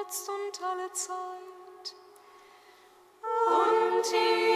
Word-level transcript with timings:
jetzt 0.00 0.28
und 0.28 0.62
alle 0.62 0.92
Zeit. 0.92 1.94
Und 3.46 4.12
in 4.12 4.53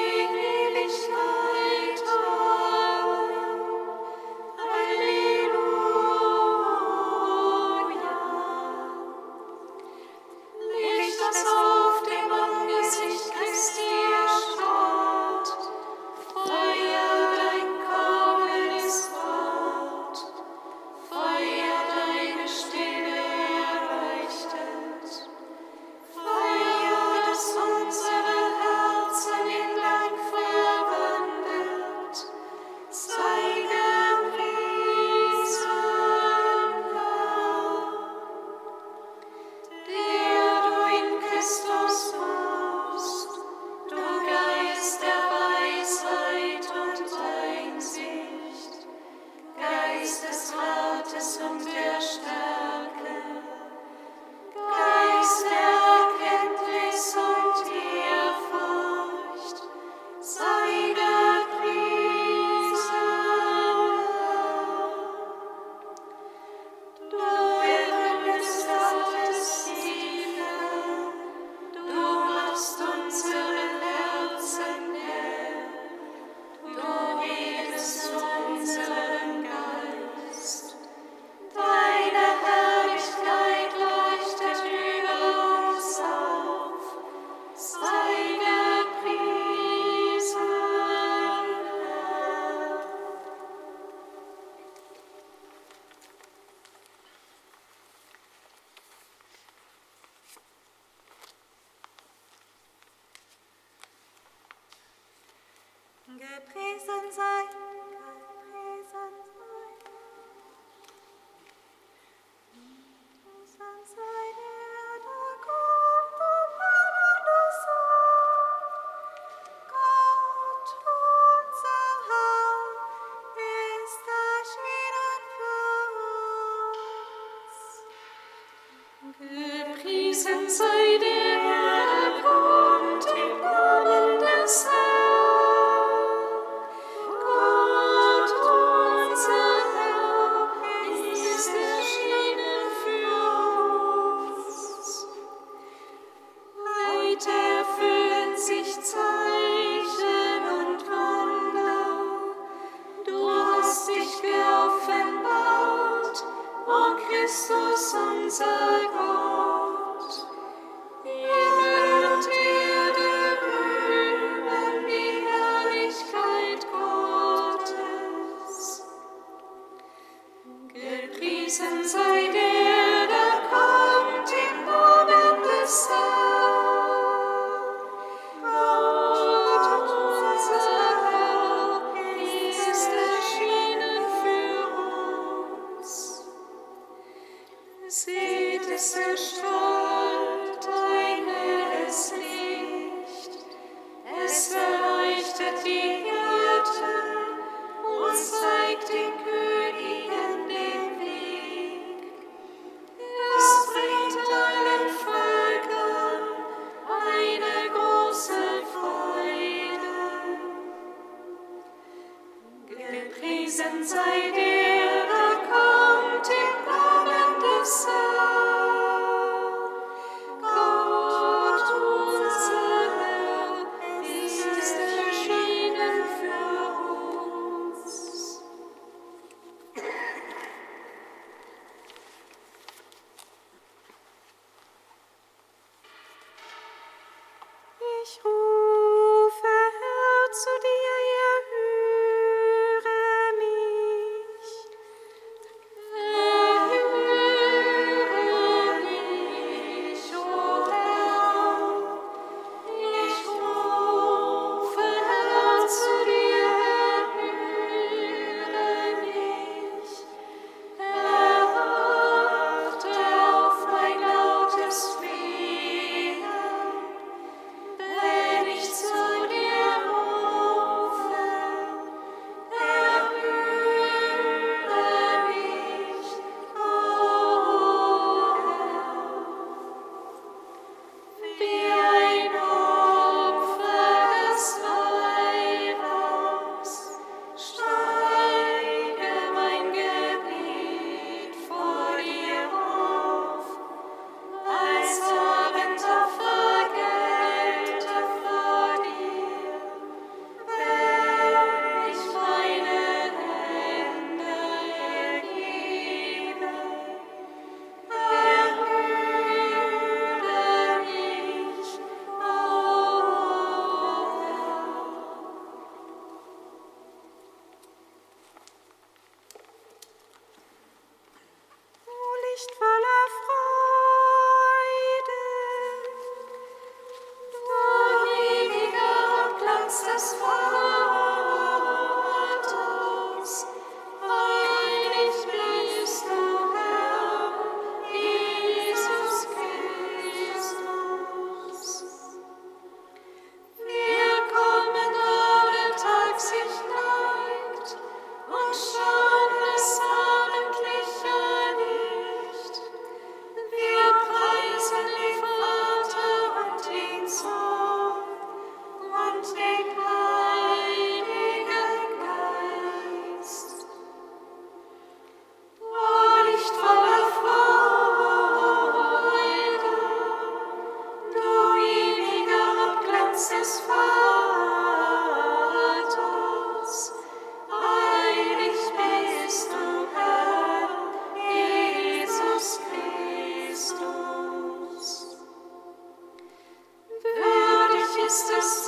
Psalm 388.08 388.58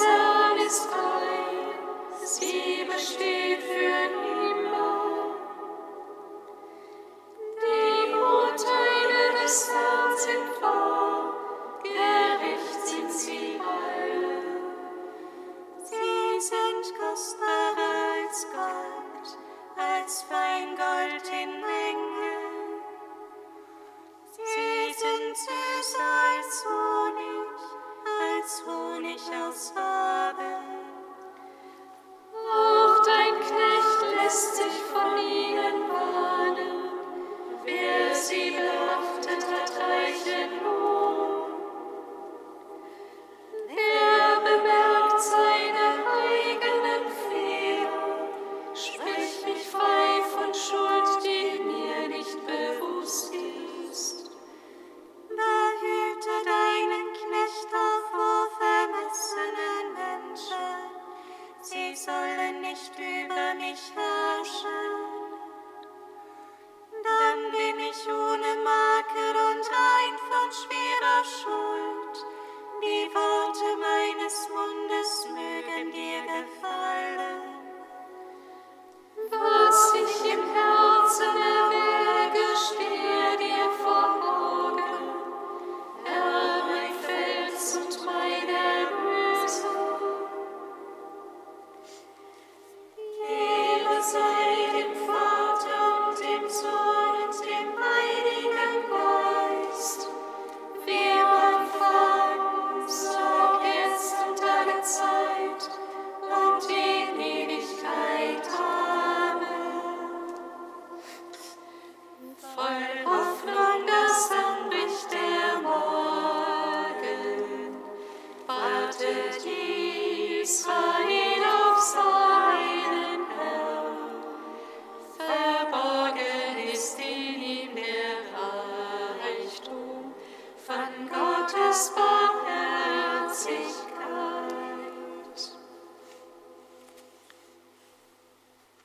Herrn 0.00 0.58
ist 0.66 0.86
frei, 0.86 2.24
sie 2.24 2.84
besteht 2.84 3.62
für 3.62 4.10
immer. 4.14 4.47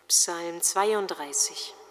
Psalm 0.08 0.60
32. 0.62 1.83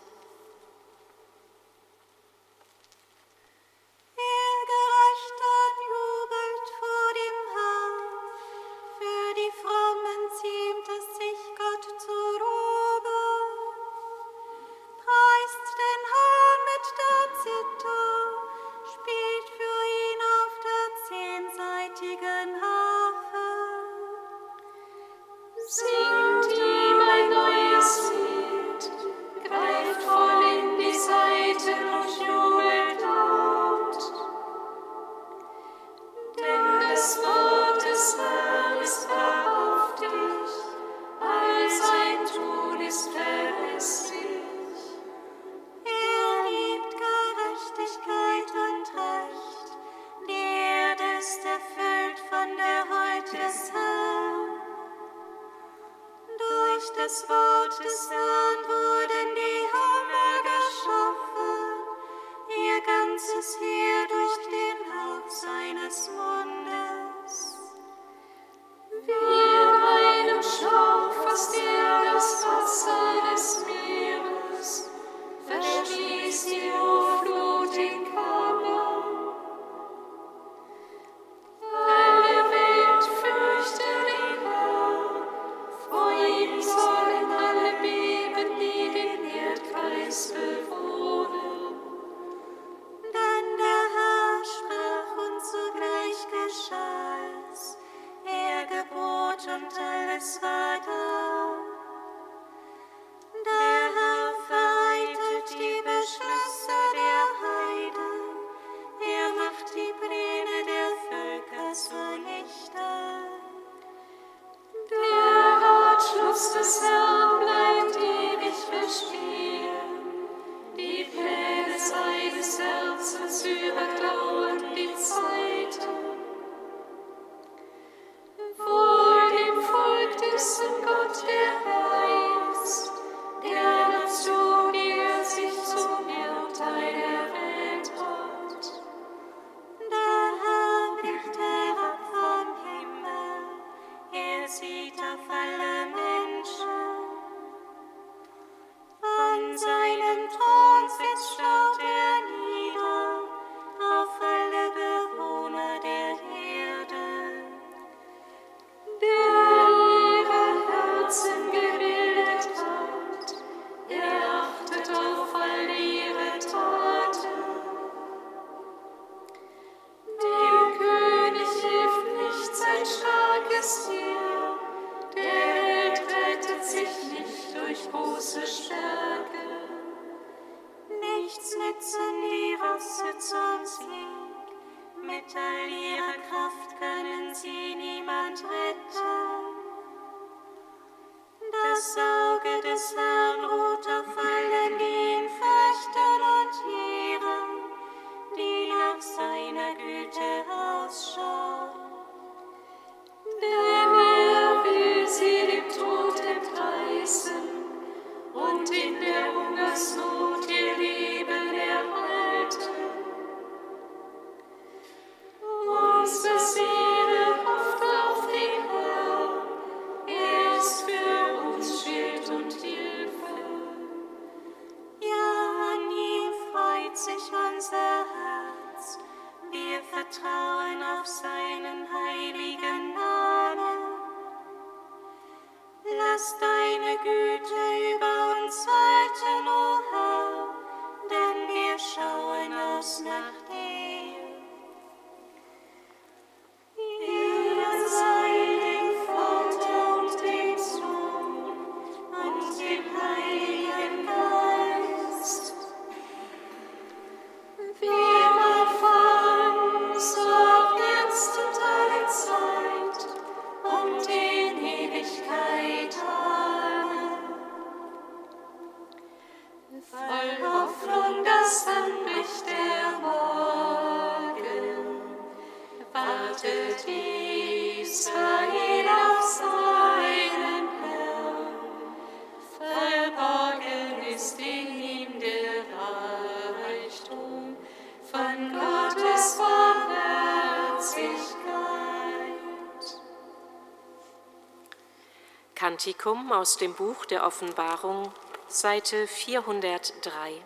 Kantikum 296.03 296.33
aus 296.33 296.57
dem 296.57 296.75
Buch 296.75 297.05
der 297.05 297.25
Offenbarung, 297.25 298.11
Seite 298.49 299.07
403. 299.07 300.43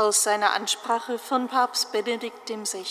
aus 0.00 0.22
seiner 0.22 0.54
Ansprache 0.54 1.18
von 1.18 1.46
Papst 1.46 1.92
Benedikt 1.92 2.46
XVI. 2.48 2.86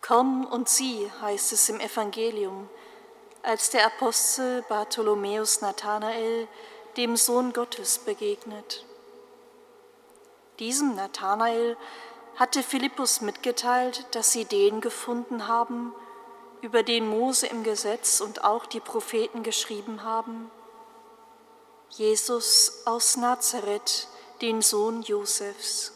Komm 0.00 0.46
und 0.46 0.70
sieh, 0.70 1.10
heißt 1.20 1.52
es 1.52 1.68
im 1.68 1.78
Evangelium, 1.78 2.70
als 3.42 3.68
der 3.68 3.84
Apostel 3.84 4.62
Bartholomäus 4.62 5.60
Nathanael 5.60 6.48
dem 6.96 7.18
Sohn 7.18 7.52
Gottes 7.52 7.98
begegnet. 7.98 8.86
Diesem 10.58 10.94
Nathanael 10.94 11.76
hatte 12.36 12.62
Philippus 12.62 13.20
mitgeteilt, 13.20 14.06
dass 14.12 14.32
sie 14.32 14.46
den 14.46 14.80
gefunden 14.80 15.48
haben, 15.48 15.94
über 16.62 16.82
den 16.82 17.06
Mose 17.06 17.46
im 17.46 17.62
Gesetz 17.62 18.22
und 18.22 18.42
auch 18.42 18.64
die 18.64 18.80
Propheten 18.80 19.42
geschrieben 19.42 20.02
haben, 20.02 20.50
Jesus 21.94 22.86
aus 22.86 23.18
Nazareth, 23.18 24.08
den 24.40 24.62
Sohn 24.62 25.02
Josefs. 25.02 25.92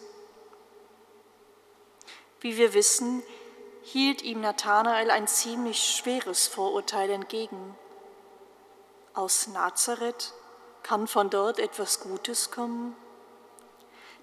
Wie 2.40 2.58
wir 2.58 2.74
wissen, 2.74 3.22
hielt 3.82 4.20
ihm 4.20 4.42
Nathanael 4.42 5.10
ein 5.10 5.26
ziemlich 5.26 5.78
schweres 5.78 6.48
Vorurteil 6.48 7.08
entgegen. 7.08 7.74
Aus 9.14 9.46
Nazareth 9.46 10.34
kann 10.82 11.06
von 11.06 11.30
dort 11.30 11.58
etwas 11.58 12.00
Gutes 12.00 12.50
kommen? 12.50 12.94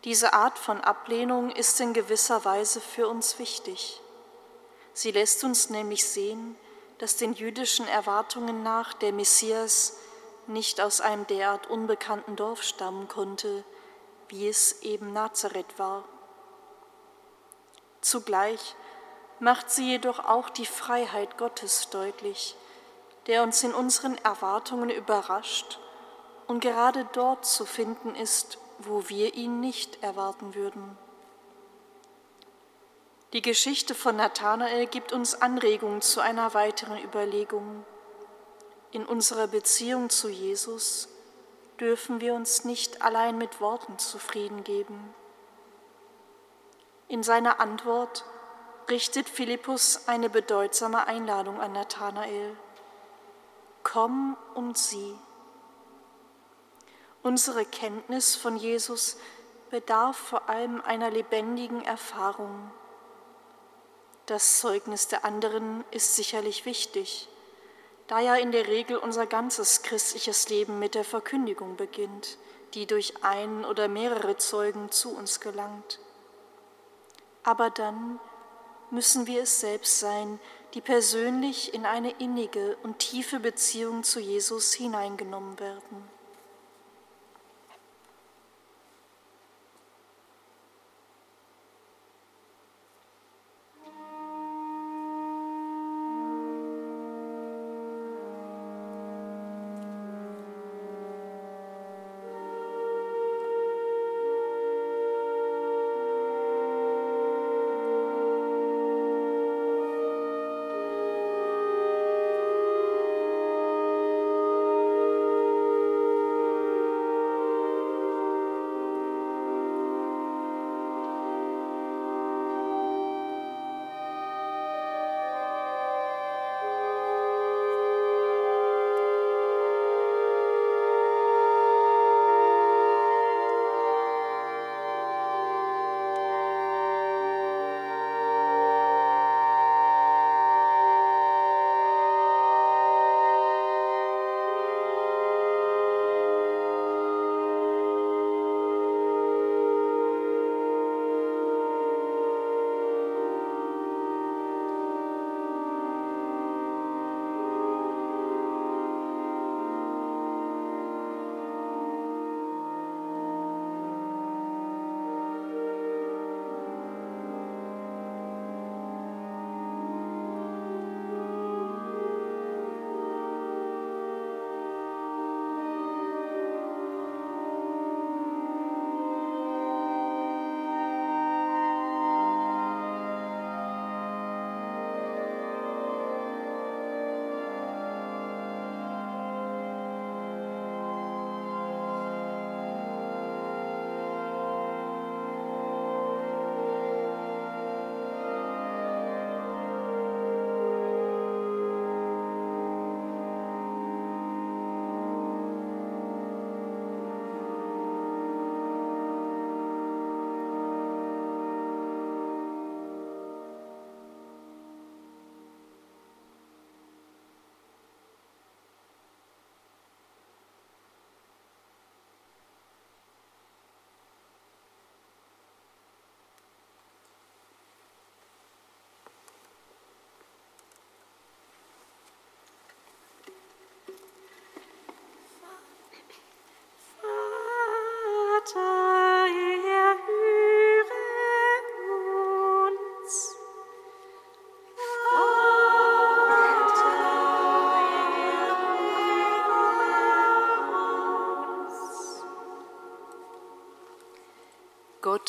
Diese 0.04 0.34
Art 0.34 0.60
von 0.60 0.80
Ablehnung 0.80 1.50
ist 1.50 1.82
in 1.82 1.94
gewisser 1.94 2.46
Weise 2.46 2.82
für 2.82 3.08
uns 3.08 3.40
wichtig. 3.40 4.00
Sie 4.94 5.10
lässt 5.10 5.44
uns 5.44 5.72
nämlich 5.72 6.06
sehen, 6.06 6.56
dass 7.00 7.16
den 7.16 7.34
jüdischen 7.34 7.88
Erwartungen 7.88 8.62
nach 8.62 8.94
der 8.94 9.12
Messias 9.12 9.98
nicht 10.48 10.82
aus 10.82 11.02
einem 11.02 11.28
derart 11.28 11.68
unbekannten 11.68 12.36
Dorf 12.36 12.64
stammen 12.64 13.08
konnte, 13.08 13.64
wie 14.28 14.48
es 14.48 14.82
eben 14.82 15.14
Nazareth 15.14 15.78
war. 15.78 16.04
Zugleich 18.02 18.76
macht 19.40 19.70
sie 19.70 19.92
jedoch 19.92 20.20
auch 20.20 20.50
die 20.50 20.66
Freiheit 20.66 21.38
Gottes 21.38 21.90
deutlich, 21.90 22.56
der 23.28 23.44
uns 23.44 23.64
in 23.64 23.74
unseren 23.74 24.18
Erwartungen 24.20 24.90
überrascht 24.90 25.80
und 26.48 26.60
gerade 26.60 27.08
dort 27.14 27.46
zu 27.46 27.66
finden 27.66 28.16
ist, 28.16 28.58
wo 28.80 29.08
wir 29.10 29.34
ihn 29.34 29.60
nicht 29.60 30.04
erwarten 30.04 30.56
würden. 30.56 30.98
Die 33.34 33.42
Geschichte 33.42 33.96
von 33.96 34.18
Nathanael 34.18 34.86
gibt 34.86 35.12
uns 35.12 35.42
Anregungen 35.42 36.02
zu 36.02 36.22
einer 36.22 36.54
weiteren 36.54 37.04
Überlegung. 37.04 37.84
In 38.94 39.08
unserer 39.08 39.48
Beziehung 39.48 40.12
zu 40.12 40.30
Jesus 40.30 41.10
dürfen 41.80 42.22
wir 42.22 42.36
uns 42.36 42.64
nicht 42.64 43.02
allein 43.02 43.40
mit 43.40 43.60
Worten 43.60 43.98
zufrieden 43.98 44.64
geben. 44.64 45.16
In 47.08 47.24
seiner 47.24 47.60
Antwort 47.60 48.24
richtet 48.88 49.28
Philippus 49.28 50.08
eine 50.08 50.30
bedeutsame 50.30 51.08
Einladung 51.08 51.60
an 51.60 51.74
Nathanael. 51.74 52.56
Komm 53.82 54.38
und 54.54 54.78
sieh. 54.78 55.16
Unsere 57.24 57.66
Kenntnis 57.66 58.36
von 58.36 58.58
Jesus 58.58 59.18
bedarf 59.72 60.18
vor 60.18 60.50
allem 60.50 60.82
einer 60.82 61.10
lebendigen 61.10 61.84
Erfahrung. 61.84 62.72
Das 64.28 64.60
Zeugnis 64.60 65.08
der 65.08 65.26
anderen 65.26 65.84
ist 65.90 66.16
sicherlich 66.16 66.68
wichtig, 66.68 67.28
da 68.14 68.20
ja 68.20 68.36
in 68.36 68.52
der 68.52 68.68
Regel 68.68 68.98
unser 68.98 69.26
ganzes 69.26 69.82
christliches 69.82 70.48
Leben 70.48 70.78
mit 70.78 70.94
der 70.94 71.04
Verkündigung 71.04 71.78
beginnt, 71.78 72.38
die 72.76 72.86
durch 72.86 73.24
einen 73.24 73.66
oder 73.66 73.88
mehrere 73.88 74.38
Zeugen 74.38 74.92
zu 74.92 75.18
uns 75.18 75.40
gelangt. 75.40 76.00
Aber 77.42 77.72
dann 77.72 78.20
müssen 78.92 79.26
wir 79.26 79.42
es 79.42 79.60
selbst 79.60 80.00
sein, 80.00 80.40
die 80.76 80.82
persönlich 80.82 81.74
in 81.74 81.88
eine 81.88 82.12
innige 82.20 82.78
und 82.84 83.00
tiefe 83.00 83.40
Beziehung 83.40 84.04
zu 84.04 84.20
Jesus 84.20 84.74
hineingenommen 84.74 85.60
werden. 85.60 86.13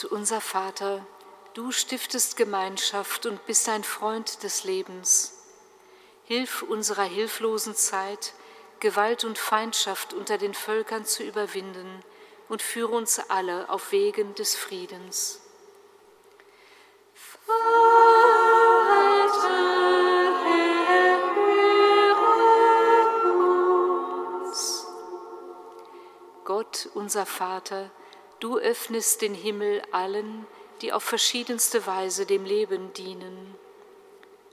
Unser 0.04 0.40
Vater, 0.40 1.06
du 1.54 1.72
stiftest 1.72 2.36
Gemeinschaft 2.36 3.26
und 3.26 3.44
bist 3.46 3.68
ein 3.68 3.84
Freund 3.84 4.42
des 4.42 4.64
Lebens. 4.64 5.34
Hilf 6.24 6.62
unserer 6.62 7.04
hilflosen 7.04 7.74
Zeit, 7.74 8.34
Gewalt 8.80 9.24
und 9.24 9.38
Feindschaft 9.38 10.12
unter 10.14 10.38
den 10.38 10.54
Völkern 10.54 11.04
zu 11.04 11.22
überwinden 11.22 12.02
und 12.48 12.62
führe 12.62 12.94
uns 12.94 13.18
alle 13.30 13.68
auf 13.68 13.92
Wegen 13.92 14.34
des 14.34 14.54
Friedens. 14.54 15.40
Gott, 26.44 26.88
unser 26.94 27.24
Vater, 27.26 27.90
du 28.40 28.58
öffnest 28.58 29.22
den 29.22 29.34
Himmel 29.34 29.82
allen, 29.92 30.46
die 30.82 30.92
auf 30.92 31.02
verschiedenste 31.02 31.86
Weise 31.86 32.26
dem 32.26 32.44
Leben 32.44 32.92
dienen. 32.92 33.54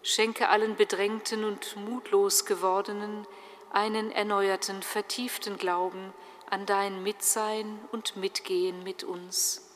Schenke 0.03 0.49
allen 0.49 0.75
Bedrängten 0.75 1.43
und 1.43 1.75
mutlos 1.75 2.45
gewordenen 2.45 3.27
einen 3.71 4.11
erneuerten, 4.11 4.81
vertieften 4.83 5.57
Glauben 5.57 6.13
an 6.49 6.65
dein 6.65 7.03
Mitsein 7.03 7.79
und 7.91 8.17
Mitgehen 8.17 8.83
mit 8.83 9.03
uns. 9.03 9.67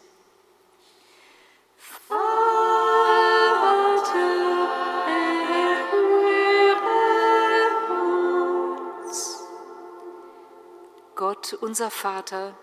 Gott, 11.16 11.54
unser 11.54 11.90
Vater, 11.90 12.58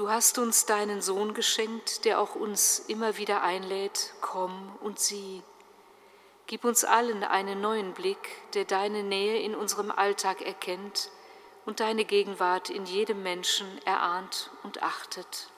du 0.00 0.08
hast 0.08 0.38
uns 0.38 0.64
deinen 0.64 1.02
Sohn 1.02 1.34
geschenkt, 1.34 2.06
der 2.06 2.22
auch 2.22 2.34
uns 2.34 2.78
immer 2.88 3.18
wieder 3.18 3.42
einlädt, 3.42 4.14
komm 4.22 4.74
und 4.80 4.98
sieh. 4.98 5.42
Gib 6.46 6.64
uns 6.64 6.86
allen 6.86 7.22
einen 7.22 7.60
neuen 7.60 7.92
Blick, 7.92 8.16
der 8.54 8.64
deine 8.64 9.02
Nähe 9.02 9.42
in 9.42 9.54
unserem 9.54 9.90
Alltag 9.90 10.40
erkennt 10.40 11.10
und 11.66 11.80
deine 11.80 12.06
Gegenwart 12.06 12.70
in 12.70 12.86
jedem 12.86 13.22
Menschen 13.22 13.66
erahnt 13.84 14.50
und 14.62 14.82
achtet. 14.82 15.48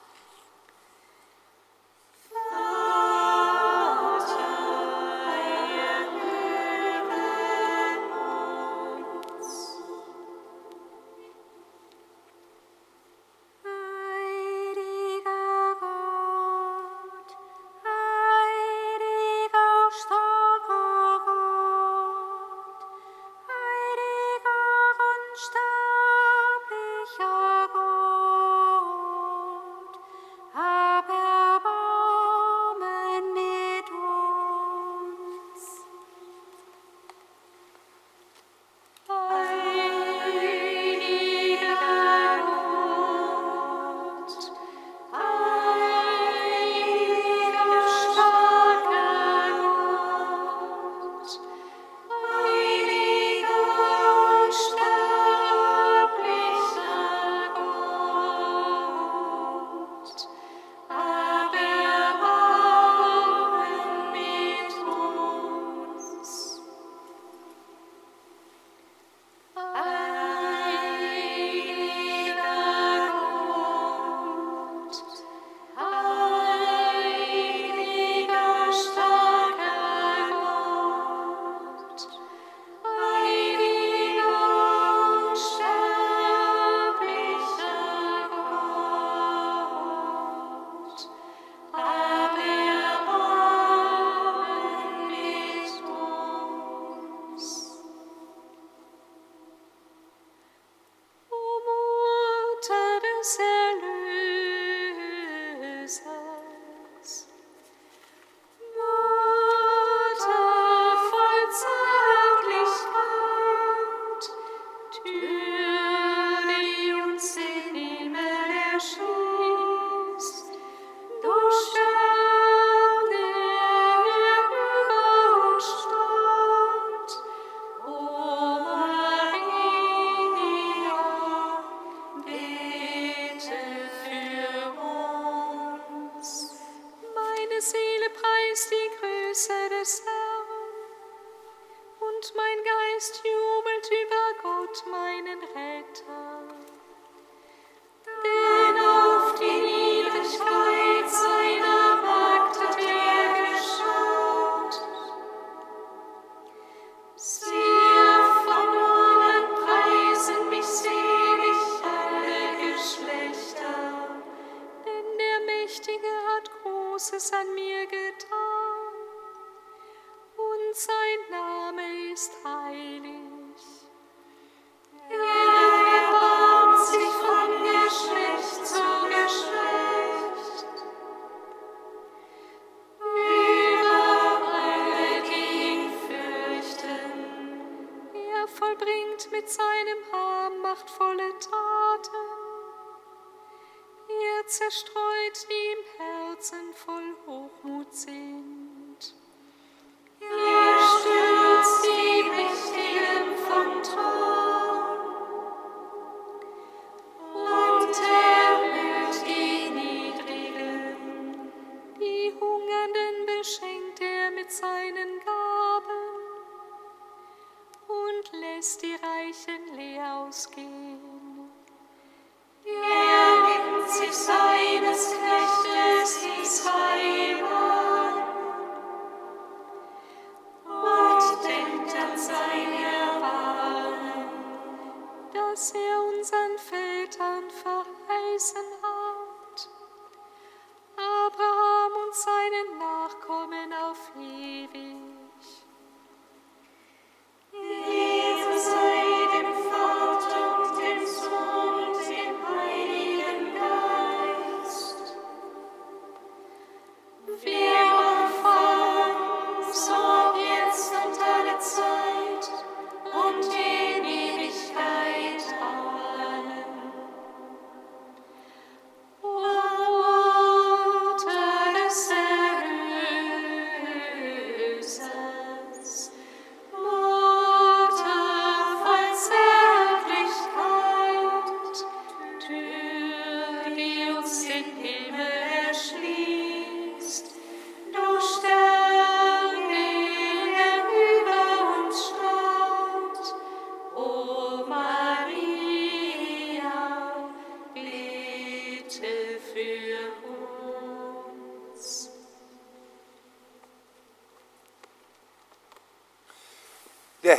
Er 222.65 223.35
nimmt 223.43 223.89
sich 223.89 224.13
seines 224.13 225.11
Knechtes 225.11 226.21
Der 226.23 227.52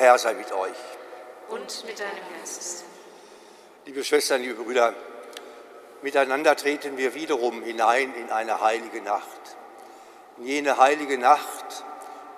Herr 0.05 0.19
sei 0.19 0.35
mit 0.35 0.53
euch. 0.53 0.77
Und 1.49 1.87
mit 1.87 1.99
deinem 1.99 2.11
Geist. 2.39 2.85
Liebe 3.87 4.05
Schwestern, 4.05 4.43
liebe 4.43 4.63
Brüder, 4.63 4.93
miteinander 6.03 6.55
treten 6.57 6.99
wir 6.99 7.15
wiederum 7.15 7.63
hinein 7.63 8.13
in 8.17 8.29
eine 8.29 8.61
heilige 8.61 9.01
Nacht. 9.01 9.57
In 10.37 10.45
jene 10.45 10.77
heilige 10.77 11.17
Nacht, 11.17 11.85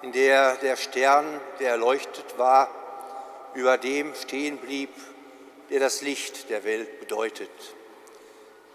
in 0.02 0.12
der 0.12 0.55
der 0.59 0.76
Stern, 0.76 1.40
der 1.59 1.70
erleuchtet 1.70 2.38
war, 2.38 2.70
über 3.55 3.79
dem 3.79 4.14
stehen 4.14 4.59
blieb, 4.59 4.94
der 5.68 5.81
das 5.81 6.02
Licht 6.02 6.48
der 6.50 6.62
Welt 6.62 7.00
bedeutet. 7.00 7.50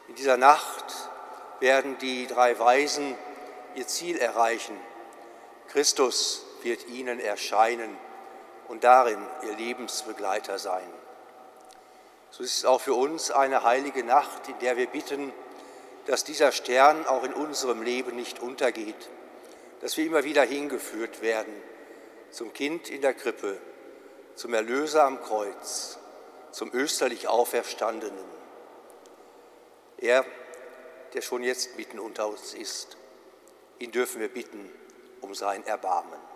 In 0.10 0.16
dieser 0.16 0.36
Nacht 0.36 0.84
werden 1.62 1.98
die 2.00 2.28
drei 2.28 2.60
Weisen 2.60 3.16
ihr 3.76 3.88
Ziel 3.88 4.18
erreichen. 4.18 4.78
Christus 5.70 6.46
wird 6.62 6.90
ihnen 6.90 7.22
erscheinen 7.22 7.98
und 8.72 8.86
darin 8.86 9.20
ihr 9.44 9.54
Lebensbegleiter 9.54 10.58
sein. 10.58 10.88
So 12.30 12.42
ist 12.42 12.60
es 12.60 12.64
auch 12.64 12.80
für 12.80 12.94
uns 12.94 13.30
eine 13.30 13.64
heilige 13.64 14.02
Nacht, 14.06 14.48
in 14.48 14.58
der 14.60 14.78
wir 14.78 14.88
bitten, 14.88 15.34
dass 16.06 16.24
dieser 16.24 16.54
Stern 16.54 17.06
auch 17.06 17.26
in 17.26 17.34
unserem 17.34 17.82
Leben 17.82 18.16
nicht 18.16 18.40
untergeht, 18.40 19.10
dass 19.82 19.98
wir 19.98 20.06
immer 20.06 20.24
wieder 20.24 20.44
hingeführt 20.44 21.22
werden 21.22 21.54
zum 22.30 22.54
Kind 22.54 22.90
in 22.90 23.02
der 23.02 23.14
Krippe, 23.14 23.60
zum 24.36 24.54
Erlöser 24.54 25.04
am 25.04 25.22
Kreuz, 25.22 26.00
zum 26.52 26.74
österlich 26.74 27.28
Auferstandenen. 27.28 28.24
Er, 29.98 30.24
der 31.14 31.22
schon 31.22 31.44
jetzt 31.44 31.76
mitten 31.76 32.00
unter 32.00 32.26
uns 32.26 32.54
ist, 32.54 32.96
ihn 33.80 33.92
dürfen 33.92 34.22
wir 34.22 34.30
bitten 34.30 34.72
um 35.20 35.36
sein 35.36 35.68
Erbarmen. 35.68 36.31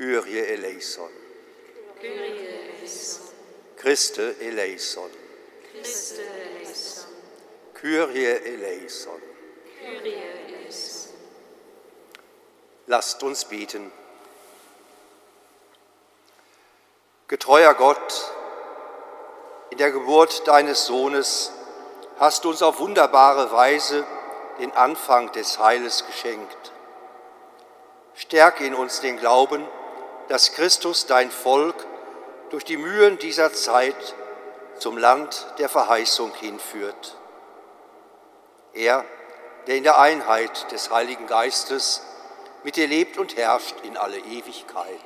Kyrie 0.00 0.38
eleison. 0.38 1.10
Kyrie 2.00 2.48
eleison. 2.48 3.20
Christe 3.76 4.34
eleison. 4.40 5.10
Christe 5.74 6.22
eleison. 6.22 7.04
Kyrie 7.74 8.24
eleison. 8.24 9.20
Kyrie 9.78 10.14
eleison. 10.14 11.12
Lasst 12.86 13.22
uns 13.22 13.44
beten. 13.44 13.92
Getreuer 17.28 17.74
Gott, 17.74 18.32
in 19.68 19.76
der 19.76 19.90
Geburt 19.90 20.48
deines 20.48 20.86
Sohnes 20.86 21.52
hast 22.18 22.44
du 22.44 22.48
uns 22.48 22.62
auf 22.62 22.78
wunderbare 22.78 23.52
Weise 23.52 24.06
den 24.60 24.72
Anfang 24.72 25.30
des 25.32 25.58
Heiles 25.58 26.06
geschenkt. 26.06 26.72
Stärke 28.14 28.64
in 28.64 28.74
uns 28.74 29.02
den 29.02 29.18
Glauben, 29.18 29.68
dass 30.30 30.52
Christus 30.52 31.06
dein 31.06 31.28
Volk 31.28 31.74
durch 32.50 32.64
die 32.64 32.76
Mühen 32.76 33.18
dieser 33.18 33.52
Zeit 33.52 34.14
zum 34.78 34.96
Land 34.96 35.44
der 35.58 35.68
Verheißung 35.68 36.32
hinführt. 36.36 37.18
Er, 38.72 39.04
der 39.66 39.76
in 39.76 39.82
der 39.82 39.98
Einheit 39.98 40.70
des 40.70 40.90
Heiligen 40.92 41.26
Geistes 41.26 42.02
mit 42.62 42.76
dir 42.76 42.86
lebt 42.86 43.18
und 43.18 43.36
herrscht 43.36 43.74
in 43.82 43.96
alle 43.96 44.18
Ewigkeit. 44.18 45.00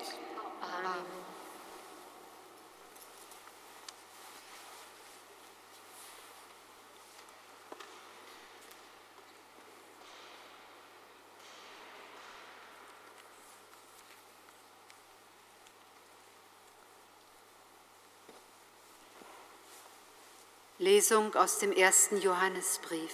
Lesung 20.95 21.35
aus 21.35 21.59
dem 21.59 21.73
ersten 21.73 22.21
Johannesbrief. 22.21 23.13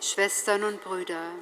Schwestern 0.00 0.64
und 0.64 0.82
Brüder, 0.82 1.32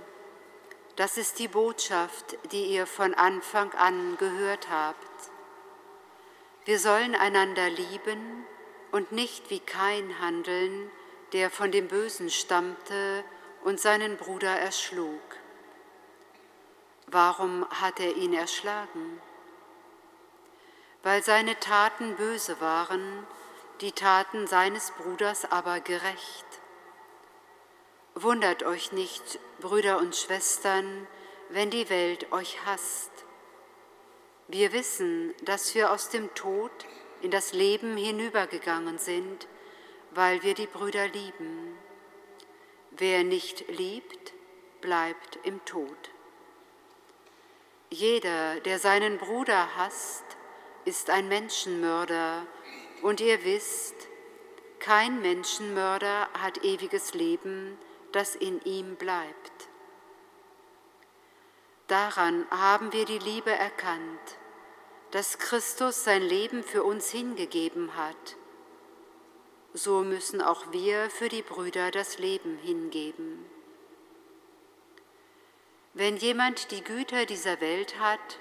das 0.97 1.19
ist 1.19 1.39
die 1.39 1.47
Botschaft, 1.47 2.37
die 2.51 2.65
ihr 2.65 2.89
von 2.89 3.15
Anfang 3.15 3.73
an 3.75 4.17
gehört 4.17 4.69
habt. 4.69 5.31
Wir 6.65 6.81
sollen 6.81 7.15
einander 7.15 7.71
lieben 7.71 8.45
und 8.91 9.13
nicht 9.13 9.51
wie 9.51 9.61
Kain 9.61 10.19
handeln, 10.21 10.91
der 11.33 11.49
von 11.49 11.71
dem 11.71 11.87
Bösen 11.87 12.29
stammte 12.29 13.23
und 13.63 13.79
seinen 13.79 14.17
Bruder 14.17 14.51
erschlug. 14.51 15.23
Warum 17.07 17.71
hat 17.71 18.01
er 18.01 18.17
ihn 18.17 18.35
erschlagen? 18.35 19.21
Weil 21.05 21.23
seine 21.23 21.57
Taten 21.61 22.17
böse 22.17 22.61
waren 22.61 23.29
die 23.81 23.93
Taten 23.93 24.47
seines 24.47 24.91
Bruders 24.93 25.51
aber 25.51 25.81
gerecht. 25.81 26.47
Wundert 28.15 28.63
euch 28.63 28.93
nicht, 28.93 29.39
Brüder 29.61 29.99
und 29.99 30.17
Schwestern, 30.17 31.07
wenn 31.51 31.71
die 31.71 31.91
Welt 31.91 32.33
euch 32.33 32.65
hasst. 32.65 33.11
Wir 34.49 34.73
wissen, 34.73 35.35
dass 35.43 35.75
wir 35.75 35.91
aus 35.91 36.09
dem 36.09 36.33
Tod 36.35 36.71
in 37.21 37.31
das 37.31 37.53
Leben 37.53 37.97
hinübergegangen 37.97 38.99
sind, 38.99 39.47
weil 40.13 40.43
wir 40.43 40.55
die 40.55 40.67
Brüder 40.67 41.09
lieben. 41.09 41.77
Wer 42.93 43.25
nicht 43.25 43.69
liebt, 43.69 44.33
bleibt 44.81 45.39
im 45.43 45.63
Tod. 45.67 46.11
Jeder, 47.91 48.61
der 48.61 48.79
seinen 48.79 49.19
Bruder 49.19 49.77
hasst, 49.77 50.25
ist 50.85 51.11
ein 51.11 51.29
Menschenmörder 51.29 52.47
und 53.07 53.21
ihr 53.21 53.45
wisst, 53.45 53.95
kein 54.81 55.23
Menschenmörder 55.23 56.29
hat 56.41 56.65
ewiges 56.65 57.15
Leben, 57.15 57.79
das 58.11 58.35
in 58.35 58.61
ihm 58.63 58.97
bleibt. 58.97 59.69
Daran 61.87 62.51
haben 62.51 62.93
wir 62.93 63.05
die 63.05 63.21
Liebe 63.21 63.53
erkannt, 63.53 64.39
dass 65.13 65.39
Christus 65.39 66.03
sein 66.03 66.21
Leben 66.21 66.65
für 66.65 66.83
uns 66.83 67.09
hingegeben 67.09 67.97
hat. 67.97 68.35
So 69.73 70.03
müssen 70.03 70.43
auch 70.43 70.73
wir 70.73 71.09
für 71.09 71.29
die 71.29 71.43
Brüder 71.43 71.93
das 71.93 72.19
Leben 72.19 72.59
hingeben. 72.59 73.47
Wenn 75.95 76.17
jemand 76.17 76.73
die 76.73 76.83
Güter 76.83 77.25
dieser 77.25 77.61
Welt 77.61 78.01
hat 78.01 78.41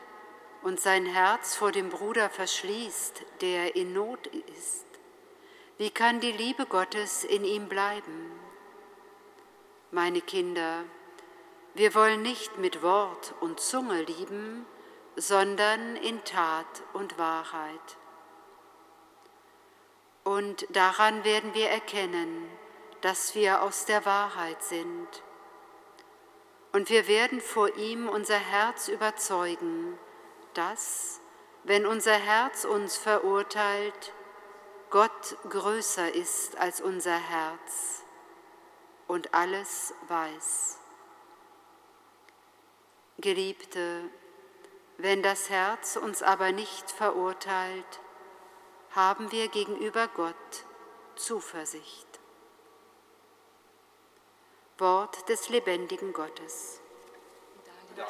und 0.66 0.80
sein 0.80 1.06
Herz 1.06 1.56
vor 1.56 1.72
dem 1.72 1.90
Bruder 1.90 2.28
verschließt, 2.28 3.22
der 3.42 3.76
in 3.76 3.94
Not 3.94 4.26
ist, 4.26 4.88
wie 5.78 5.92
kann 5.92 6.20
die 6.20 6.32
Liebe 6.32 6.66
Gottes 6.66 7.24
in 7.24 7.44
ihm 7.44 7.70
bleiben? 7.70 8.32
Meine 9.92 10.22
Kinder, 10.22 10.84
wir 11.76 11.94
wollen 11.94 12.24
nicht 12.24 12.58
mit 12.58 12.82
Wort 12.82 13.36
und 13.42 13.60
Zunge 13.60 14.02
lieben, 14.02 14.66
sondern 15.16 15.98
in 15.98 16.24
Tat 16.24 16.82
und 16.94 17.20
Wahrheit. 17.20 17.98
Und 20.24 20.66
daran 20.76 21.24
werden 21.24 21.54
wir 21.54 21.70
erkennen, 21.70 22.50
dass 23.02 23.36
wir 23.36 23.62
aus 23.62 23.86
der 23.86 24.04
Wahrheit 24.04 24.64
sind 24.64 25.08
und 26.72 26.90
wir 26.90 27.08
werden 27.08 27.40
vor 27.40 27.78
ihm 27.78 28.10
unser 28.10 28.40
Herz 28.40 28.88
überzeugen, 28.88 29.98
dass, 30.58 31.20
wenn 31.64 31.86
unser 31.86 32.16
Herz 32.16 32.66
uns 32.66 32.98
verurteilt, 32.98 34.14
Gott 34.90 35.38
größer 35.50 36.14
ist 36.14 36.58
als 36.58 36.82
unser 36.82 37.18
Herz 37.18 38.04
und 39.08 39.34
alles 39.34 39.94
weiß. 40.08 40.78
Geliebte, 43.18 44.10
wenn 44.98 45.24
das 45.24 45.50
Herz 45.50 45.96
uns 45.96 46.22
aber 46.22 46.52
nicht 46.52 46.92
verurteilt, 46.92 48.00
haben 48.92 49.32
wir 49.32 49.48
gegenüber 49.50 50.08
Gott 50.08 50.66
Zuversicht. 51.16 52.08
Wort 54.78 55.28
des 55.30 55.50
lebendigen 55.50 56.14
Gottes. 56.14 56.82
Dank 57.96 58.10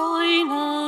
Seiner 0.00 0.79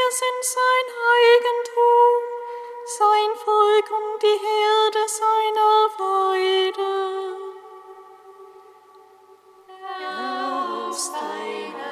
wir 0.00 0.10
sind 0.12 0.42
sein 0.44 0.86
Eigentum, 1.14 2.20
sein 2.86 3.30
Volk 3.44 3.88
und 3.90 4.22
die 4.22 4.38
Herde 4.48 5.02
seiner 5.08 5.74
Weide. 5.98 6.92
Herr, 9.66 10.88
aus 10.88 11.12
deiner 11.12 11.89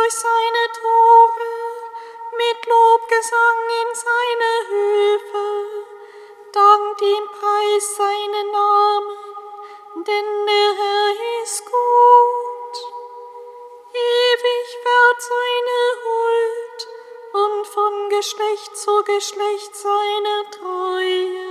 durch 0.00 0.14
seine 0.14 0.64
Tore 0.80 1.52
mit 2.32 2.66
Lobgesang 2.66 3.60
in 3.82 3.94
seine 3.94 4.52
Höfe. 4.68 5.46
Dankt 6.52 7.02
ihm, 7.02 7.26
preis 7.38 7.96
seinen 7.96 8.50
Namen, 8.50 9.18
denn 10.06 10.46
der 10.46 10.74
Herr 10.80 11.42
ist 11.42 11.64
gut. 11.66 12.74
Ewig 13.92 14.68
wird 14.86 15.20
seine 15.32 15.80
Huld 16.04 16.88
und 17.32 17.66
von 17.66 18.08
Geschlecht 18.08 18.76
zu 18.76 19.02
Geschlecht 19.04 19.76
seine 19.76 20.50
Treue. 20.50 21.49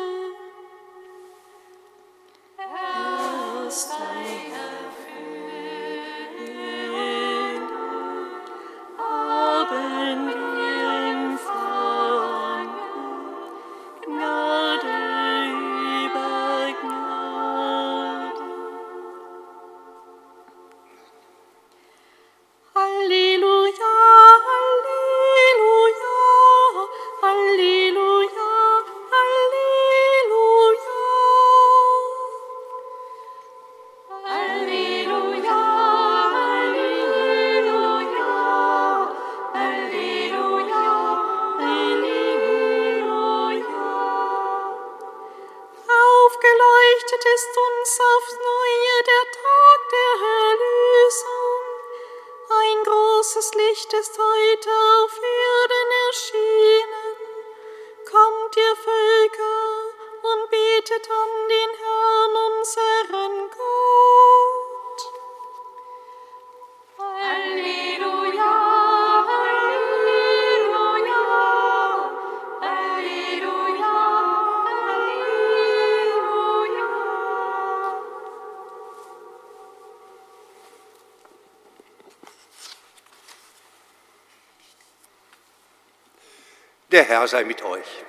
Der 86.92 87.04
Herr 87.04 87.28
sei 87.28 87.44
mit 87.44 87.62
euch. 87.62 88.04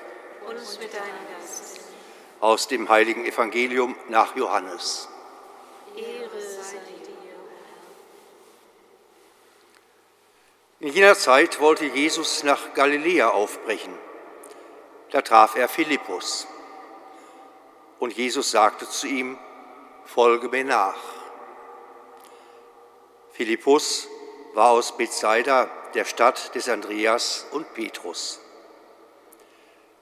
Und 0.47 0.57
mit 0.81 0.95
deinem 0.95 1.27
Geist. 1.39 1.81
Aus 2.41 2.67
dem 2.67 2.89
heiligen 2.89 3.27
Evangelium 3.27 3.95
nach 4.09 4.35
Johannes. 4.37 5.09
Ehre 5.95 6.41
sei 6.41 6.79
dir. 6.79 7.01
In 10.81 10.89
jener 10.89 11.15
Zeit 11.15 11.61
wollte 11.61 11.85
Jesus 11.85 12.43
nach 12.43 12.73
Galiläa 12.73 13.29
aufbrechen. 13.29 13.93
Da 15.11 15.21
traf 15.21 15.57
er 15.57 15.69
Philippus. 15.69 16.47
Und 17.99 18.15
Jesus 18.15 18.51
sagte 18.51 18.89
zu 18.89 19.07
ihm, 19.07 19.39
Folge 20.07 20.49
mir 20.49 20.65
nach. 20.65 20.97
Philippus 23.33 24.09
war 24.55 24.71
aus 24.71 24.97
Bethsaida, 24.97 25.71
der 25.93 26.07
Stadt 26.07 26.55
des 26.55 26.69
Andreas 26.71 27.47
und 27.51 27.75
Petrus. 27.75 28.40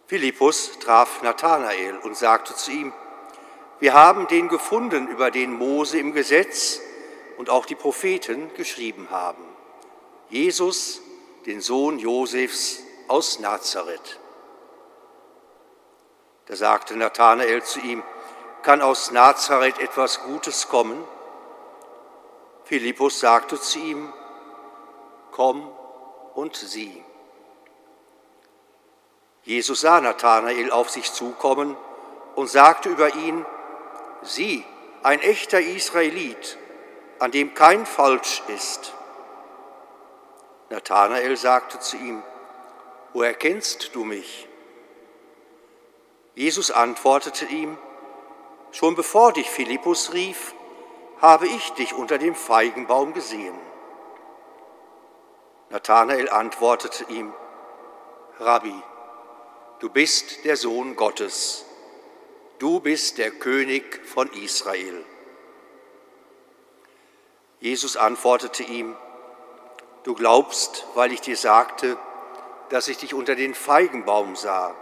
Philippus 0.09 0.79
traf 0.79 1.21
Nathanael 1.21 1.99
und 1.99 2.17
sagte 2.17 2.55
zu 2.55 2.71
ihm, 2.71 2.95
wir 3.79 3.93
haben 3.93 4.27
den 4.27 4.49
gefunden, 4.49 5.07
über 5.07 5.31
den 5.31 5.53
Mose 5.53 5.99
im 5.99 6.15
Gesetz 6.15 6.81
und 7.37 7.51
auch 7.51 7.67
die 7.67 7.75
Propheten 7.75 8.51
geschrieben 8.55 9.09
haben. 9.11 9.45
Jesus, 10.31 11.03
den 11.45 11.61
Sohn 11.61 11.99
Josefs 11.99 12.81
aus 13.07 13.39
Nazareth. 13.39 14.19
Da 16.47 16.57
sagte 16.57 16.97
Nathanael 16.97 17.63
zu 17.63 17.79
ihm, 17.81 18.03
kann 18.63 18.81
aus 18.81 19.11
Nazareth 19.11 19.79
etwas 19.79 20.23
Gutes 20.23 20.69
kommen? 20.69 21.05
Philippus 22.65 23.21
sagte 23.21 23.61
zu 23.61 23.79
ihm, 23.79 24.11
komm 25.33 25.71
und 26.35 26.57
sieh. 26.57 27.05
Jesus 29.49 29.81
sah 29.81 30.03
Nathanael 30.03 30.71
auf 30.71 30.91
sich 30.91 31.11
zukommen 31.11 31.75
und 32.35 32.51
sagte 32.51 32.91
über 32.91 33.15
ihn, 33.15 33.47
sieh, 34.21 34.63
ein 35.03 35.21
echter 35.23 35.59
Israelit, 35.59 36.59
an 37.19 37.31
dem 37.31 37.55
kein 37.55 37.87
Falsch 37.87 38.43
ist. 38.49 38.93
Nathanael 40.69 41.35
sagte 41.39 41.79
zu 41.81 41.97
ihm, 41.97 42.23
woher 43.15 43.33
kennst 43.33 43.95
du 43.95 44.05
mich? 44.05 44.47
Jesus 46.35 46.71
antwortete 46.71 47.47
ihm, 47.47 47.79
schon 48.71 48.97
bevor 48.97 49.33
dich 49.33 49.49
Philippus 49.49 50.13
rief, 50.13 50.53
habe 51.23 51.47
ich 51.47 51.73
dich 51.73 51.95
unter 51.95 52.19
dem 52.19 52.35
Feigenbaum 52.35 53.15
gesehen. 53.15 53.59
Nathanael 55.71 56.29
antwortete 56.29 57.05
ihm, 57.05 57.33
Rabbi, 58.41 58.75
du 59.81 59.89
bist 59.89 60.45
der 60.45 60.57
Sohn 60.57 60.97
Gottes, 60.97 61.65
du 62.59 62.81
bist 62.81 63.19
der 63.19 63.31
König 63.31 64.01
von 64.07 64.31
Israel. 64.33 65.05
Jesus 67.61 67.97
antwortete 67.97 68.63
ihm, 68.63 68.97
du 70.05 70.15
glaubst, 70.15 70.87
weil 70.95 71.13
ich 71.13 71.21
dir 71.21 71.37
sagte, 71.37 71.97
dass 72.71 72.89
ich 72.89 72.99
dich 72.99 73.15
unter 73.15 73.35
den 73.35 73.55
Feigenbaum 73.55 74.37
sah. 74.37 74.75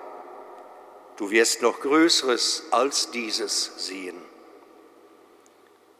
Du 1.16 1.30
wirst 1.30 1.62
noch 1.62 1.80
Größeres 1.80 2.64
als 2.72 3.11
dieses 3.11 3.86
sehen. 3.86 4.20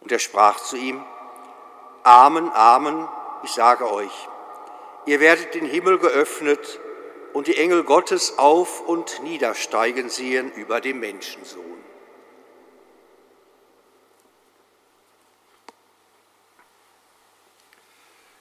Und 0.01 0.13
er 0.13 0.19
sprach 0.19 0.61
zu 0.61 0.77
ihm, 0.77 1.03
Amen, 2.03 2.51
Amen, 2.53 3.09
ich 3.43 3.51
sage 3.51 3.91
euch, 3.91 4.29
ihr 5.07 5.19
werdet 5.21 5.55
den 5.55 5.67
Himmel 5.67 5.99
geöffnet 5.99 6.81
und 7.37 7.49
die 7.49 7.59
Engel 7.59 7.85
Gottes 7.85 8.39
auf 8.39 8.81
und 8.81 9.23
niedersteigen 9.23 10.09
sehen 10.09 10.51
über 10.53 10.81
dem 10.81 11.01
Menschensohn. 11.01 11.85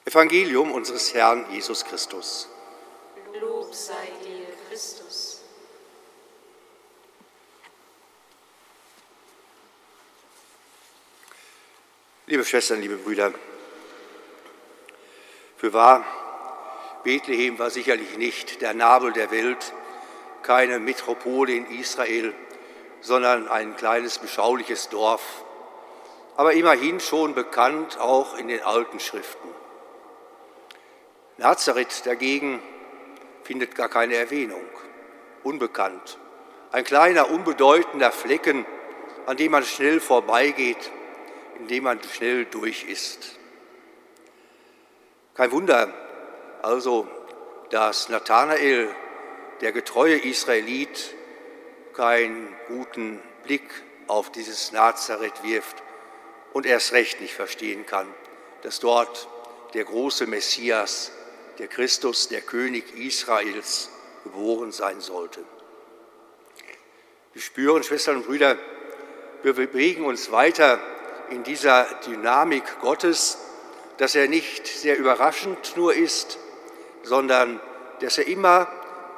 Evangelium 0.06 0.72
unseres 0.72 1.12
Herrn 1.12 1.44
Jesus 1.52 1.84
Christus. 1.84 2.48
Lob 3.38 3.74
sei 3.74 3.92
dir, 4.24 4.46
Christus. 4.70 5.42
Liebe 12.24 12.46
Schwestern, 12.46 12.80
liebe 12.80 12.96
Brüder, 12.96 13.34
für 15.58 15.74
wahr, 15.74 16.25
Bethlehem 17.06 17.56
war 17.60 17.70
sicherlich 17.70 18.18
nicht 18.18 18.62
der 18.62 18.74
Nabel 18.74 19.12
der 19.12 19.30
Welt, 19.30 19.72
keine 20.42 20.80
Metropole 20.80 21.52
in 21.52 21.66
Israel, 21.78 22.34
sondern 23.00 23.46
ein 23.46 23.76
kleines 23.76 24.18
beschauliches 24.18 24.88
Dorf, 24.88 25.44
aber 26.36 26.54
immerhin 26.54 26.98
schon 26.98 27.32
bekannt 27.32 27.96
auch 28.00 28.36
in 28.36 28.48
den 28.48 28.60
alten 28.60 28.98
Schriften. 28.98 29.48
Nazareth 31.36 32.04
dagegen 32.06 32.60
findet 33.44 33.76
gar 33.76 33.88
keine 33.88 34.16
Erwähnung, 34.16 34.66
unbekannt, 35.44 36.18
ein 36.72 36.82
kleiner, 36.82 37.30
unbedeutender 37.30 38.10
Flecken, 38.10 38.66
an 39.26 39.36
dem 39.36 39.52
man 39.52 39.62
schnell 39.62 40.00
vorbeigeht, 40.00 40.90
in 41.60 41.68
dem 41.68 41.84
man 41.84 42.02
schnell 42.02 42.46
durch 42.46 42.82
ist. 42.82 43.38
Kein 45.34 45.52
Wunder 45.52 46.05
also, 46.62 47.06
dass 47.70 48.08
Nathanael, 48.08 48.94
der 49.60 49.72
getreue 49.72 50.18
Israelit, 50.18 51.14
keinen 51.94 52.54
guten 52.68 53.20
Blick 53.44 53.68
auf 54.06 54.30
dieses 54.30 54.72
Nazareth 54.72 55.42
wirft 55.42 55.82
und 56.52 56.66
erst 56.66 56.92
recht 56.92 57.20
nicht 57.20 57.34
verstehen 57.34 57.86
kann, 57.86 58.06
dass 58.62 58.80
dort 58.80 59.28
der 59.74 59.84
große 59.84 60.26
Messias, 60.26 61.12
der 61.58 61.68
Christus, 61.68 62.28
der 62.28 62.42
König 62.42 62.96
Israels 62.98 63.90
geboren 64.24 64.72
sein 64.72 65.00
sollte. 65.00 65.44
Wir 67.32 67.42
spüren, 67.42 67.82
Schwestern 67.82 68.16
und 68.16 68.26
Brüder, 68.26 68.56
wir 69.42 69.54
bewegen 69.54 70.04
uns 70.04 70.30
weiter 70.32 70.80
in 71.30 71.42
dieser 71.44 71.84
Dynamik 72.06 72.80
Gottes, 72.80 73.38
dass 73.98 74.14
er 74.14 74.28
nicht 74.28 74.66
sehr 74.66 74.98
überraschend 74.98 75.76
nur 75.76 75.94
ist, 75.94 76.38
sondern 77.06 77.60
dass 78.00 78.18
er 78.18 78.26
immer 78.26 78.68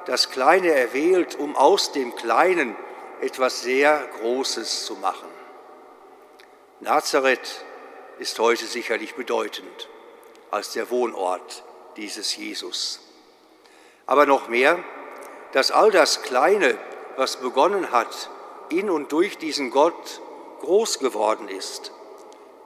das 0.07 0.31
Kleine 0.31 0.71
erwählt, 0.71 1.39
um 1.39 1.57
aus 1.57 1.93
dem 1.93 2.15
Kleinen 2.15 2.77
etwas 3.21 3.63
sehr 3.63 4.07
Großes 4.21 4.85
zu 4.85 4.95
machen. 4.97 5.29
Nazareth 6.81 7.65
ist 8.19 8.39
heute 8.39 8.67
sicherlich 8.67 9.15
bedeutend 9.15 9.89
als 10.51 10.73
der 10.73 10.91
Wohnort 10.91 11.65
dieses 11.97 12.37
Jesus. 12.37 13.01
Aber 14.07 14.27
noch 14.27 14.49
mehr, 14.49 14.79
dass 15.53 15.71
all 15.71 15.91
das 15.91 16.23
Kleine, 16.23 16.77
was 17.17 17.37
begonnen 17.37 17.91
hat, 17.91 18.31
in 18.69 18.91
und 18.91 19.13
durch 19.13 19.39
diesen 19.39 19.71
Gott 19.71 20.21
groß 20.61 20.99
geworden 20.99 21.49
ist, 21.49 21.93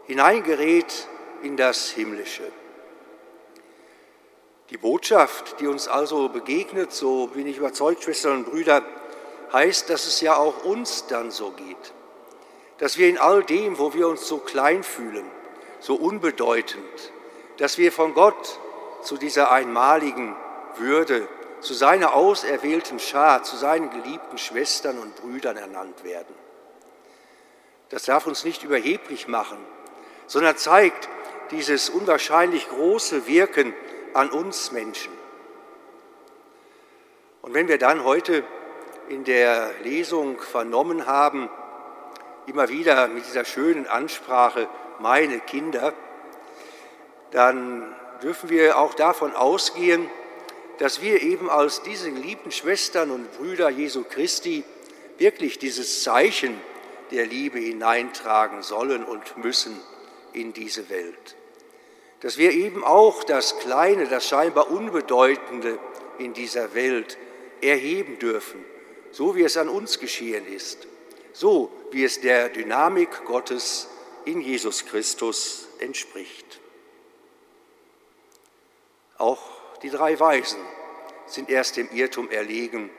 hineingerät 0.07 1.09
in 1.43 1.57
das 1.57 1.91
Himmlische. 1.91 2.51
Die 4.71 4.79
Botschaft, 4.79 5.61
die 5.61 5.67
uns 5.67 5.89
also 5.89 6.29
begegnet, 6.29 6.93
so 6.93 7.27
bin 7.27 7.47
ich 7.47 7.59
überzeugt, 7.59 8.05
Schwestern 8.05 8.39
und 8.39 8.51
Brüder, 8.51 8.83
heißt, 9.53 9.91
dass 9.91 10.07
es 10.07 10.21
ja 10.21 10.37
auch 10.37 10.65
uns 10.65 11.07
dann 11.07 11.31
so 11.31 11.51
geht. 11.51 11.93
Dass 12.79 12.97
wir 12.97 13.09
in 13.09 13.19
all 13.19 13.45
dem, 13.45 13.79
wo 13.79 13.93
wir 13.93 14.09
uns 14.09 14.27
so 14.27 14.39
klein 14.39 14.83
fühlen, 14.83 15.31
so 15.81 15.95
unbedeutend, 15.95 17.13
dass 17.59 17.77
wir 17.79 17.93
von 17.93 18.15
Gott 18.15 18.59
zu 19.03 19.17
dieser 19.17 19.51
einmaligen 19.51 20.35
Würde, 20.77 21.29
zu 21.61 21.75
seiner 21.75 22.15
auserwählten 22.15 22.99
Schar, 22.99 23.43
zu 23.43 23.57
seinen 23.57 23.91
geliebten 23.91 24.39
Schwestern 24.39 24.99
und 24.99 25.17
Brüdern 25.17 25.57
ernannt 25.57 26.03
werden. 26.03 26.35
Das 27.91 28.05
darf 28.05 28.27
uns 28.27 28.45
nicht 28.45 28.65
überheblich 28.65 29.29
machen, 29.29 29.59
sondern 30.27 30.57
zeigt 30.57 31.09
dieses 31.51 31.91
unwahrscheinlich 31.91 32.69
große 32.69 33.27
Wirken 33.27 33.75
an 34.15 34.31
uns 34.31 34.73
Menschen. 34.73 35.13
Und 37.43 37.55
wenn 37.55 37.69
wir 37.69 37.79
dann 37.79 38.05
heute 38.05 38.45
in 39.09 39.25
der 39.25 39.71
Lesung 39.83 40.41
vernommen 40.41 41.07
haben, 41.07 41.51
immer 42.47 42.69
wieder 42.69 43.09
mit 43.09 43.27
dieser 43.27 43.45
schönen 43.45 43.87
Ansprache, 43.87 44.69
meine 45.01 45.41
Kinder, 45.41 45.93
dann 47.31 47.95
dürfen 48.23 48.51
wir 48.51 48.79
auch 48.79 48.95
davon 48.95 49.35
ausgehen, 49.35 50.09
dass 50.79 51.01
wir 51.03 51.23
eben 51.23 51.51
als 51.51 51.83
diese 51.83 52.11
geliebten 52.11 52.51
Schwestern 52.51 53.11
und 53.11 53.31
Brüder 53.39 53.69
Jesu 53.69 54.05
Christi 54.05 54.65
wirklich 55.19 55.59
dieses 55.59 56.03
Zeichen 56.03 56.61
der 57.11 57.27
Liebe 57.27 57.59
hineintragen 57.59 58.63
sollen 58.63 59.05
und 59.05 59.37
müssen 59.37 59.79
in 60.33 60.53
diese 60.53 60.89
Welt. 60.89 61.37
Dass 62.23 62.39
wir 62.39 62.53
eben 62.53 62.85
auch 62.85 63.25
das 63.25 63.59
Kleine, 63.59 64.07
das 64.07 64.27
scheinbar 64.27 64.71
Unbedeutende 64.71 65.79
in 66.19 66.33
dieser 66.33 66.73
Welt 66.75 67.19
erheben 67.61 68.19
dürfen, 68.19 68.65
so 69.11 69.35
wie 69.35 69.43
es 69.43 69.57
an 69.57 69.69
uns 69.69 69.99
geschehen 69.99 70.47
ist, 70.47 70.87
so 71.33 71.71
wie 71.91 72.05
es 72.05 72.21
der 72.21 72.49
Dynamik 72.49 73.25
Gottes 73.25 73.89
in 74.25 74.41
Jesus 74.41 74.87
Christus 74.87 75.67
entspricht. 75.81 76.61
Auch 79.19 79.41
die 79.83 79.91
drei 79.91 80.19
Weisen 80.19 80.61
sind 81.27 81.51
erst 81.51 81.77
im 81.77 81.91
Irrtum 81.91 82.31
erlegen 82.31 82.91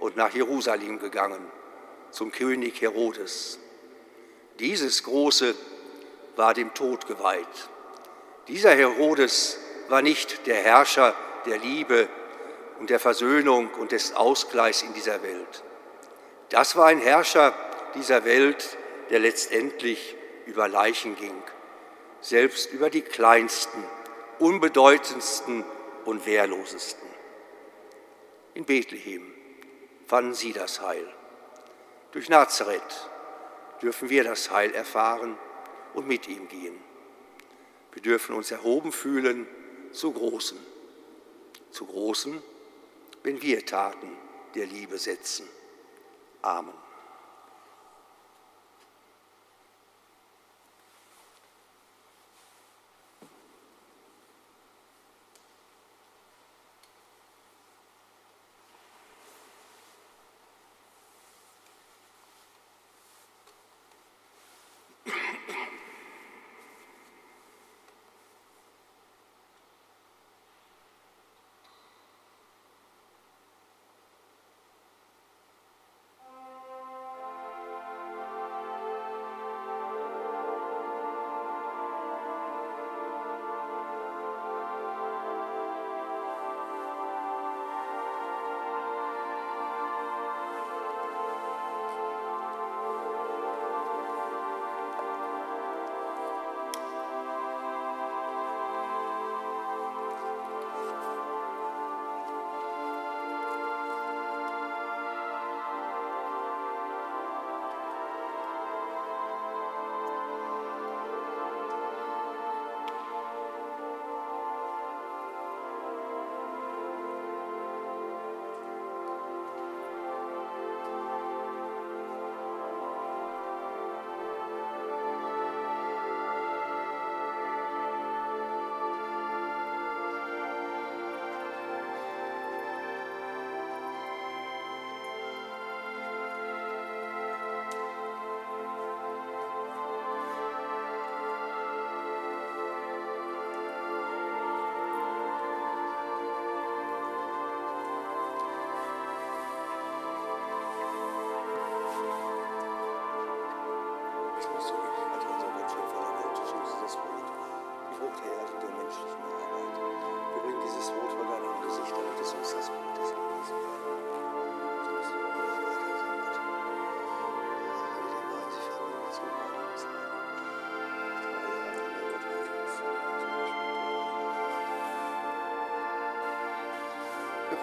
und 0.00 0.16
nach 0.16 0.34
Jerusalem 0.34 0.98
gegangen, 0.98 1.44
zum 2.10 2.30
König 2.30 2.80
Herodes. 2.80 3.58
Dieses 4.58 5.02
Große 5.02 5.54
war 6.36 6.52
dem 6.52 6.74
Tod 6.74 7.06
geweiht. 7.06 7.46
Dieser 8.50 8.74
Herodes 8.74 9.60
war 9.88 10.02
nicht 10.02 10.44
der 10.48 10.56
Herrscher 10.56 11.14
der 11.46 11.58
Liebe 11.58 12.08
und 12.80 12.90
der 12.90 12.98
Versöhnung 12.98 13.70
und 13.74 13.92
des 13.92 14.16
Ausgleichs 14.16 14.82
in 14.82 14.92
dieser 14.92 15.22
Welt. 15.22 15.62
Das 16.48 16.74
war 16.74 16.86
ein 16.86 16.98
Herrscher 16.98 17.54
dieser 17.94 18.24
Welt, 18.24 18.76
der 19.08 19.20
letztendlich 19.20 20.16
über 20.46 20.66
Leichen 20.66 21.14
ging, 21.14 21.40
selbst 22.20 22.72
über 22.72 22.90
die 22.90 23.02
kleinsten, 23.02 23.84
unbedeutendsten 24.40 25.64
und 26.04 26.26
wehrlosesten. 26.26 27.08
In 28.54 28.64
Bethlehem 28.64 29.32
fanden 30.08 30.34
sie 30.34 30.52
das 30.52 30.80
Heil. 30.80 31.06
Durch 32.10 32.28
Nazareth 32.28 33.08
dürfen 33.80 34.10
wir 34.10 34.24
das 34.24 34.50
Heil 34.50 34.74
erfahren 34.74 35.38
und 35.94 36.08
mit 36.08 36.26
ihm 36.26 36.48
gehen. 36.48 36.89
Wir 37.92 38.02
dürfen 38.02 38.34
uns 38.34 38.50
erhoben 38.50 38.92
fühlen 38.92 39.46
zu 39.92 40.12
Großen, 40.12 40.58
zu 41.70 41.86
Großen, 41.86 42.42
wenn 43.22 43.42
wir 43.42 43.64
Taten 43.64 44.16
der 44.54 44.66
Liebe 44.66 44.98
setzen. 44.98 45.48
Amen. 46.42 46.89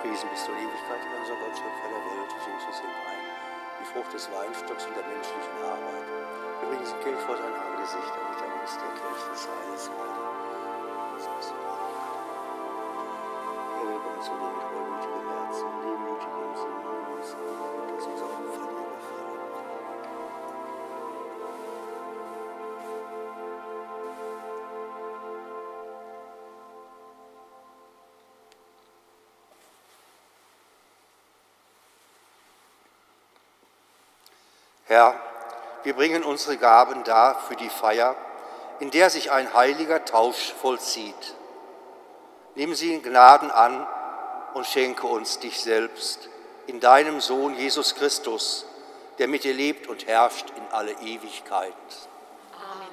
Gepriesen 0.08 0.30
bist 0.32 0.48
du 0.48 0.54
in 0.54 0.60
Ewigkeit, 0.60 1.04
unser 1.20 1.36
Gott, 1.36 1.52
Schöpfer 1.52 1.92
der 1.92 2.00
Welt, 2.00 2.32
Jesus 2.32 2.80
im 2.80 2.96
Wein, 2.96 3.28
die 3.76 3.84
Frucht 3.92 4.14
des 4.14 4.32
Weinstocks 4.32 4.88
und 4.88 4.96
der 4.96 5.04
menschlichen 5.04 5.52
Arbeit. 5.68 6.08
Wir 6.08 6.70
bringen 6.72 6.88
sie 6.88 6.96
Geld 7.04 7.20
vor 7.28 7.36
sein 7.36 7.52
Angesicht, 7.52 8.08
damit 8.16 8.40
er 8.40 8.48
uns 8.56 8.72
der 8.72 8.88
Kelch 8.96 9.24
des 9.36 9.44
Heiles 9.52 9.92
werde. 9.92 10.24
Er 13.68 13.84
will 13.84 14.00
bei 14.00 14.12
uns 14.16 14.24
so 14.24 14.32
mit 14.32 14.56
reumütigem 14.64 15.28
Herzen, 15.28 15.76
demütigem 15.84 16.56
Sinn 16.56 16.80
in 16.88 17.04
uns, 17.12 17.36
und 17.36 17.92
dass 17.92 18.08
unser 18.08 18.32
Opfer 18.32 18.67
Herr, 34.88 35.20
wir 35.84 35.94
bringen 35.94 36.24
unsere 36.24 36.58
Gaben 36.58 37.04
dar 37.04 37.40
für 37.42 37.56
die 37.56 37.70
Feier, 37.70 38.16
in 38.80 38.92
der 38.92 39.10
sich 39.10 39.32
ein 39.32 39.54
heiliger 39.54 40.06
Tausch 40.06 40.54
vollzieht. 40.62 41.36
Nimm 42.56 42.74
sie 42.74 42.94
in 42.94 43.04
Gnaden 43.04 43.52
an 43.52 43.86
und 44.54 44.66
schenke 44.66 45.08
uns 45.08 45.40
dich 45.40 45.60
selbst 45.62 46.30
in 46.68 46.80
deinem 46.80 47.22
Sohn 47.22 47.56
Jesus 47.56 47.96
Christus, 47.96 48.66
der 49.20 49.28
mit 49.28 49.44
dir 49.44 49.54
lebt 49.54 49.88
und 49.88 50.08
herrscht 50.08 50.52
in 50.56 50.64
alle 50.72 50.92
Ewigkeit. 50.94 51.74
Amen. 52.54 52.88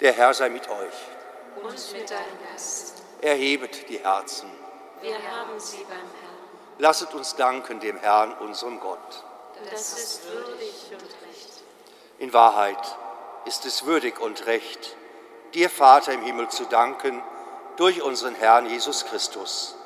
Der 0.00 0.12
Herr 0.12 0.34
sei 0.34 0.48
mit 0.48 0.68
euch. 0.68 1.62
Und 1.62 1.92
mit 1.92 2.10
deinem 2.10 2.38
Geist. 2.50 3.02
Erhebet 3.20 3.88
die 3.88 3.98
Herzen. 3.98 4.50
Wir 5.00 5.14
haben 5.14 5.58
sie 5.58 5.84
beim 5.84 5.98
Herrn. 5.98 6.31
Lasset 6.82 7.14
uns 7.14 7.36
danken 7.36 7.78
dem 7.78 7.96
Herrn, 7.96 8.36
unserem 8.38 8.80
Gott. 8.80 8.98
Das 9.70 9.92
ist 9.92 10.24
würdig 10.24 10.90
und 10.90 11.00
recht. 11.00 11.62
In 12.18 12.32
Wahrheit 12.32 12.96
ist 13.44 13.64
es 13.66 13.86
würdig 13.86 14.18
und 14.18 14.46
recht, 14.46 14.96
dir, 15.54 15.70
Vater 15.70 16.12
im 16.12 16.22
Himmel, 16.22 16.48
zu 16.48 16.64
danken 16.64 17.22
durch 17.76 18.02
unseren 18.02 18.34
Herrn 18.34 18.66
Jesus 18.66 19.04
Christus. 19.06 19.76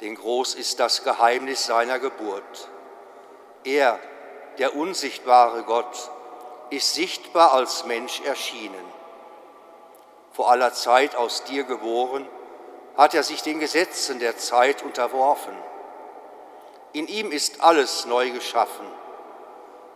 Denn 0.00 0.16
groß 0.16 0.56
ist 0.56 0.80
das 0.80 1.04
Geheimnis 1.04 1.66
seiner 1.66 2.00
Geburt. 2.00 2.68
Er, 3.62 4.00
der 4.58 4.74
unsichtbare 4.74 5.62
Gott, 5.62 6.10
ist 6.70 6.94
sichtbar 6.94 7.52
als 7.52 7.84
Mensch 7.84 8.22
erschienen. 8.22 8.84
Vor 10.32 10.50
aller 10.50 10.72
Zeit 10.72 11.14
aus 11.14 11.44
dir 11.44 11.62
geboren, 11.62 12.28
hat 12.96 13.14
er 13.14 13.22
sich 13.22 13.44
den 13.44 13.60
Gesetzen 13.60 14.18
der 14.18 14.36
Zeit 14.36 14.82
unterworfen. 14.82 15.54
In 16.96 17.08
ihm 17.08 17.30
ist 17.30 17.60
alles 17.60 18.06
neu 18.06 18.30
geschaffen. 18.30 18.86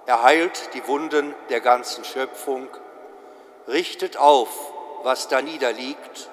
Er 0.05 0.23
heilt 0.23 0.75
die 0.75 0.87
Wunden 0.87 1.35
der 1.49 1.63
ganzen 1.63 2.05
Schöpfung, 2.05 2.69
richtet 3.67 4.19
auf, 4.19 4.51
was 5.03 5.27
da 5.27 5.41
niederliegt, 5.41 6.29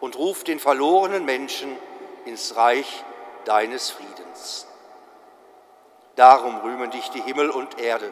und 0.00 0.16
ruft 0.16 0.48
den 0.48 0.60
verlorenen 0.60 1.26
Menschen 1.26 1.76
ins 2.24 2.56
Reich 2.56 3.04
deines 3.44 3.90
Friedens. 3.90 4.66
Darum 6.16 6.60
rühmen 6.60 6.90
dich 6.90 7.10
die 7.10 7.20
Himmel 7.20 7.50
und 7.50 7.78
Erde, 7.78 8.10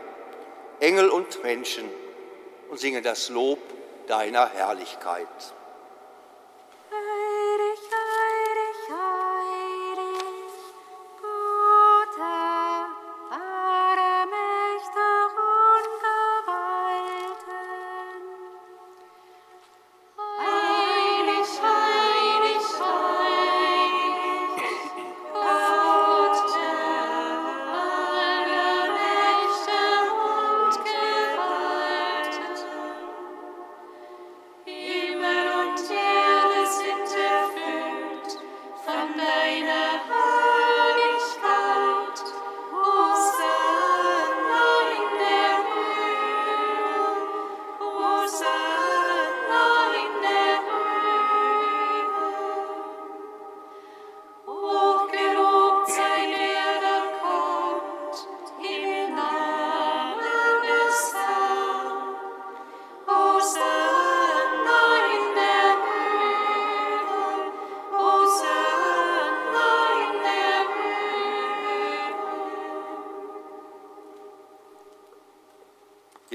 Engel 0.81 1.09
und 1.09 1.43
Menschen 1.43 1.89
und 2.69 2.79
singen 2.79 3.03
das 3.03 3.31
Lob 3.31 3.59
deiner 4.07 4.51
Herrlichkeit. 4.51 5.29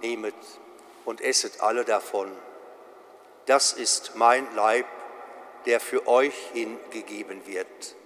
nehmet 0.00 0.34
und 1.04 1.20
esset 1.20 1.60
alle 1.60 1.84
davon. 1.84 2.30
Das 3.46 3.72
ist 3.72 4.12
mein 4.14 4.54
Leib, 4.54 4.86
der 5.66 5.80
für 5.80 6.06
euch 6.06 6.34
hingegeben 6.52 7.46
wird. 7.46 7.96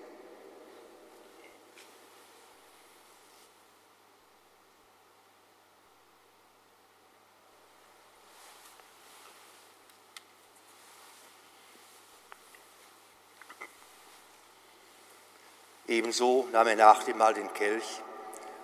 Ebenso 15.89 16.49
nahm 16.53 16.69
er 16.69 16.77
nach 16.77 17.03
dem 17.03 17.19
Mahl 17.19 17.35
den 17.35 17.53
Kelch, 17.53 18.01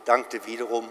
dankte 0.06 0.46
wiederum 0.46 0.90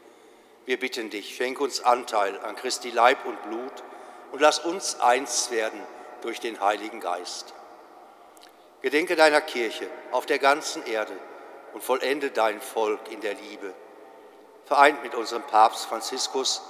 Wir 0.65 0.79
bitten 0.79 1.09
dich, 1.09 1.35
schenk 1.35 1.59
uns 1.59 1.81
Anteil 1.81 2.39
an 2.39 2.55
Christi 2.55 2.91
Leib 2.91 3.25
und 3.25 3.41
Blut 3.43 3.83
und 4.31 4.41
lass 4.41 4.59
uns 4.59 4.99
eins 4.99 5.49
werden 5.49 5.79
durch 6.21 6.39
den 6.39 6.61
Heiligen 6.61 6.99
Geist. 6.99 7.53
Gedenke 8.81 9.15
deiner 9.15 9.41
Kirche 9.41 9.87
auf 10.11 10.25
der 10.25 10.39
ganzen 10.39 10.85
Erde 10.85 11.17
und 11.73 11.83
vollende 11.83 12.31
dein 12.31 12.61
Volk 12.61 13.11
in 13.11 13.21
der 13.21 13.33
Liebe. 13.33 13.73
Vereint 14.65 15.03
mit 15.03 15.15
unserem 15.15 15.43
Papst 15.43 15.85
Franziskus, 15.85 16.61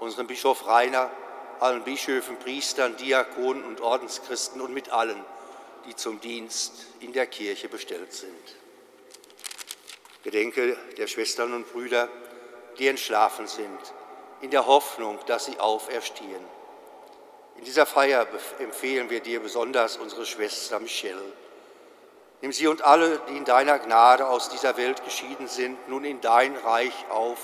unserem 0.00 0.26
Bischof 0.26 0.66
Rainer, 0.66 1.10
allen 1.60 1.84
Bischöfen, 1.84 2.38
Priestern, 2.38 2.96
Diakonen 2.96 3.64
und 3.64 3.80
Ordenschristen 3.80 4.60
und 4.60 4.72
mit 4.72 4.90
allen, 4.90 5.22
die 5.86 5.94
zum 5.94 6.20
Dienst 6.20 6.86
in 7.00 7.12
der 7.12 7.26
Kirche 7.26 7.68
bestellt 7.68 8.12
sind. 8.12 8.56
Gedenke 10.22 10.76
der 10.96 11.06
Schwestern 11.06 11.54
und 11.54 11.72
Brüder, 11.72 12.08
die 12.78 12.88
entschlafen 12.88 13.46
sind, 13.46 13.78
in 14.40 14.50
der 14.50 14.66
Hoffnung, 14.66 15.18
dass 15.26 15.46
sie 15.46 15.58
auferstehen. 15.58 16.44
In 17.56 17.64
dieser 17.64 17.86
Feier 17.86 18.26
empfehlen 18.58 19.08
wir 19.08 19.20
dir 19.20 19.40
besonders 19.40 19.96
unsere 19.96 20.26
Schwester 20.26 20.78
Michelle. 20.78 21.32
Nimm 22.42 22.52
sie 22.52 22.66
und 22.66 22.82
alle, 22.82 23.18
die 23.28 23.36
in 23.36 23.46
deiner 23.46 23.78
Gnade 23.78 24.28
aus 24.28 24.50
dieser 24.50 24.76
Welt 24.76 25.02
geschieden 25.04 25.48
sind, 25.48 25.88
nun 25.88 26.04
in 26.04 26.20
dein 26.20 26.54
Reich 26.56 26.94
auf, 27.10 27.38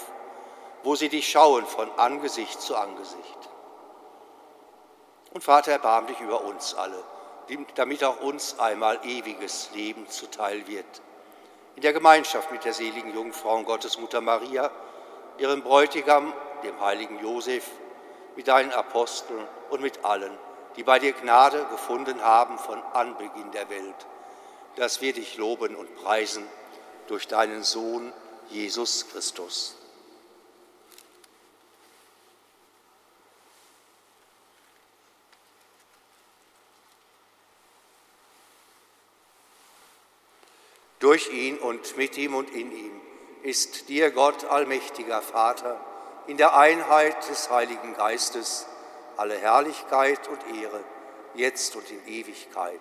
wo 0.83 0.95
sie 0.97 1.09
dich 1.09 1.30
schauen 1.30 1.64
von 1.66 1.91
Angesicht 1.97 2.61
zu 2.61 2.76
Angesicht. 2.76 3.49
Und 5.33 5.43
Vater, 5.43 5.72
erbarm 5.72 6.07
dich 6.09 6.20
über 6.20 6.43
uns 6.43 6.74
alle, 6.74 7.03
damit 7.74 8.05
auch 8.05 8.20
uns 8.20 8.59
einmal 8.59 9.01
ewiges 9.05 9.70
Leben 9.72 10.07
zuteil 10.11 10.66
wird. 10.66 10.85
in 11.76 11.83
der 11.83 11.93
Gemeinschaft 11.93 12.53
mit 12.53 12.64
der 12.64 12.74
seligen 12.74 13.14
Jungfrau 13.14 13.57
und 13.57 13.64
Gottesmutter 13.64 14.20
Maria, 14.20 14.70
ihrem 15.39 15.62
Bräutigam, 15.62 16.33
dem 16.62 16.80
heiligen 16.80 17.18
Josef, 17.20 17.64
mit 18.37 18.49
deinen 18.49 18.72
Aposteln 18.72 19.47
und 19.70 19.83
mit 19.83 20.05
allen, 20.05 20.33
die 20.76 20.83
bei 20.83 20.99
dir 20.99 21.12
Gnade 21.12 21.66
gefunden 21.70 22.22
haben 22.22 22.59
von 22.59 22.83
Anbeginn 22.93 23.51
der 23.53 23.68
Welt, 23.68 24.07
dass 24.76 25.01
wir 25.01 25.12
dich 25.12 25.37
loben 25.37 25.76
und 25.76 25.95
preisen 25.97 26.47
durch 27.09 27.28
deinen 27.28 27.62
Sohn 27.62 28.12
Jesus 28.49 29.09
Christus. 29.09 29.76
Durch 41.01 41.33
ihn 41.33 41.59
und 41.59 41.97
mit 41.97 42.16
ihm 42.16 42.35
und 42.35 42.49
in 42.51 42.70
ihm 42.70 43.02
ist 43.43 43.88
dir 43.88 44.11
Gott 44.11 44.45
allmächtiger 44.45 45.20
Vater, 45.20 45.80
in 46.26 46.36
der 46.36 46.57
Einheit 46.57 47.28
des 47.28 47.51
Heiligen 47.51 47.95
Geistes, 47.95 48.66
alle 49.16 49.36
Herrlichkeit 49.36 50.28
und 50.28 50.40
Ehre, 50.61 50.80
jetzt 51.34 51.74
und 51.74 51.90
in 51.90 52.07
Ewigkeit. 52.07 52.80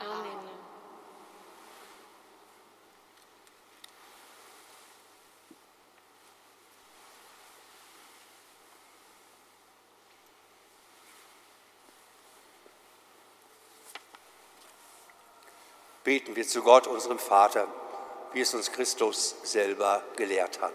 Amen. 0.00 0.46
Beten 16.02 16.36
wir 16.36 16.46
zu 16.46 16.62
Gott, 16.62 16.86
unserem 16.86 17.18
Vater, 17.18 17.66
wie 18.36 18.42
es 18.42 18.52
uns 18.52 18.70
Christus 18.70 19.34
selber 19.44 20.04
gelehrt 20.14 20.60
hat. 20.60 20.74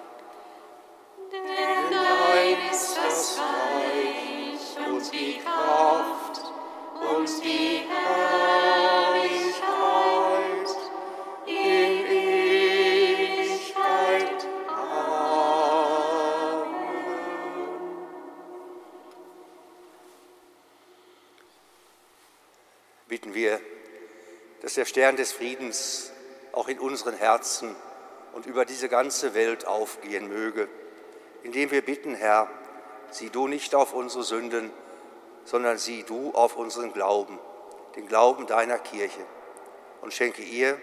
Stern 24.91 25.15
des 25.15 25.31
Friedens 25.31 26.11
auch 26.51 26.67
in 26.67 26.77
unseren 26.77 27.13
Herzen 27.13 27.73
und 28.33 28.45
über 28.45 28.65
diese 28.65 28.89
ganze 28.89 29.33
Welt 29.33 29.65
aufgehen 29.65 30.27
möge, 30.27 30.67
indem 31.43 31.71
wir 31.71 31.81
bitten, 31.81 32.13
Herr, 32.13 32.49
sieh 33.09 33.29
du 33.29 33.47
nicht 33.47 33.73
auf 33.73 33.93
unsere 33.93 34.25
Sünden, 34.25 34.69
sondern 35.45 35.77
sieh 35.77 36.03
du 36.03 36.33
auf 36.33 36.57
unseren 36.57 36.91
Glauben, 36.91 37.39
den 37.95 38.05
Glauben 38.05 38.47
deiner 38.47 38.79
Kirche, 38.79 39.21
und 40.01 40.13
schenke 40.13 40.41
ihr, 40.41 40.77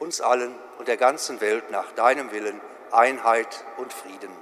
uns 0.00 0.20
allen 0.20 0.52
und 0.80 0.88
der 0.88 0.96
ganzen 0.96 1.40
Welt 1.40 1.70
nach 1.70 1.92
deinem 1.92 2.32
Willen 2.32 2.60
Einheit 2.90 3.64
und 3.76 3.92
Frieden. 3.92 4.32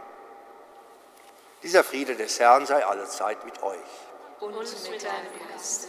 Dieser 1.63 1.85
Friede 1.85 2.17
des 2.17 2.41
Herrn 2.41 2.65
sei 2.65 2.83
allezeit 2.83 3.45
mit 3.45 3.63
euch. 3.63 3.77
Und 4.41 4.57
mit 4.57 5.05
deinem 5.05 5.51
Geiste. 5.53 5.89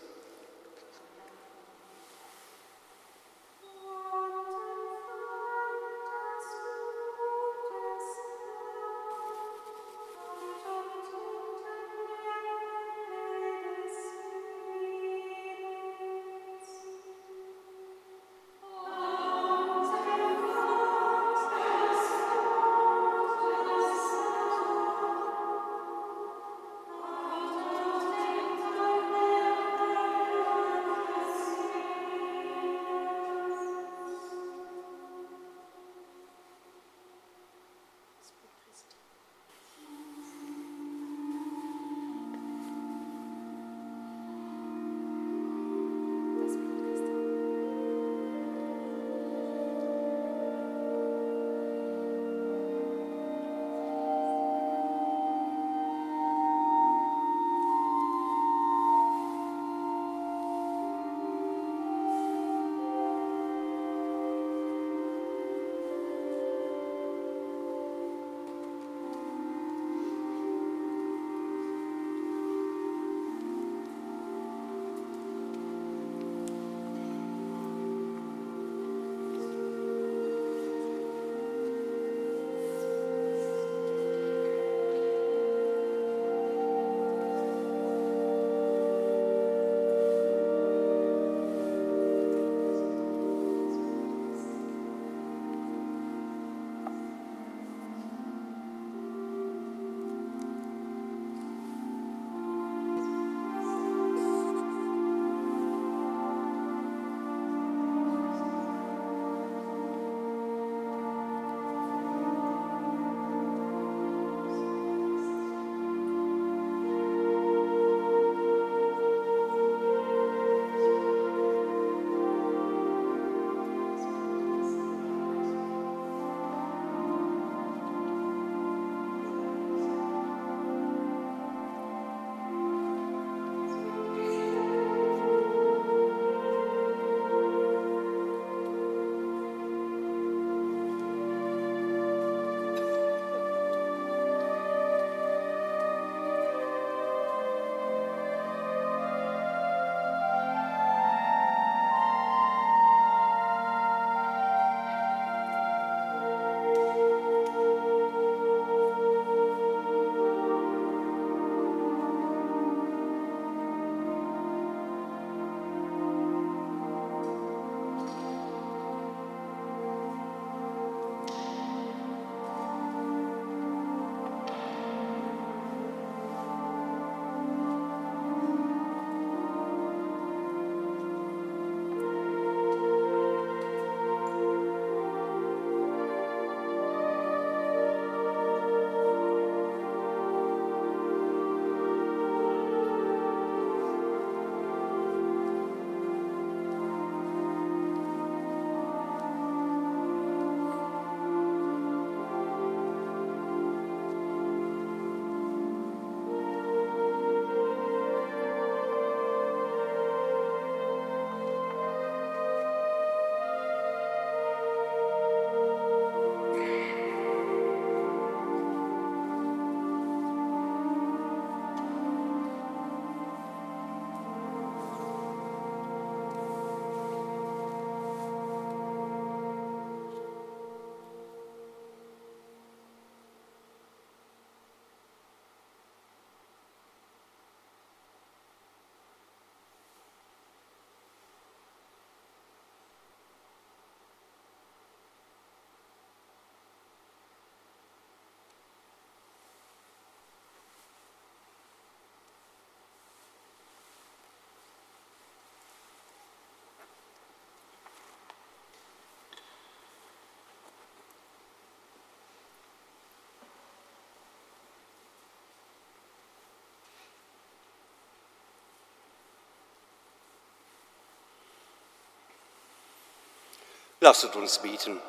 Lasset 274.03 274.35
uns 274.35 274.57
bieten. 274.57 274.99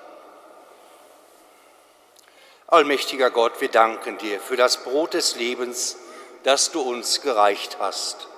Allmächtiger 2.67 3.31
Gott, 3.31 3.59
wir 3.63 3.71
danken 3.71 4.19
dir 4.19 4.39
für 4.39 4.57
das 4.57 4.85
Brot 4.85 5.15
des 5.15 5.35
Lebens, 5.37 5.97
das 6.43 6.73
du 6.73 6.83
uns 6.83 7.23
gereicht 7.23 7.79
hast. 7.81 8.29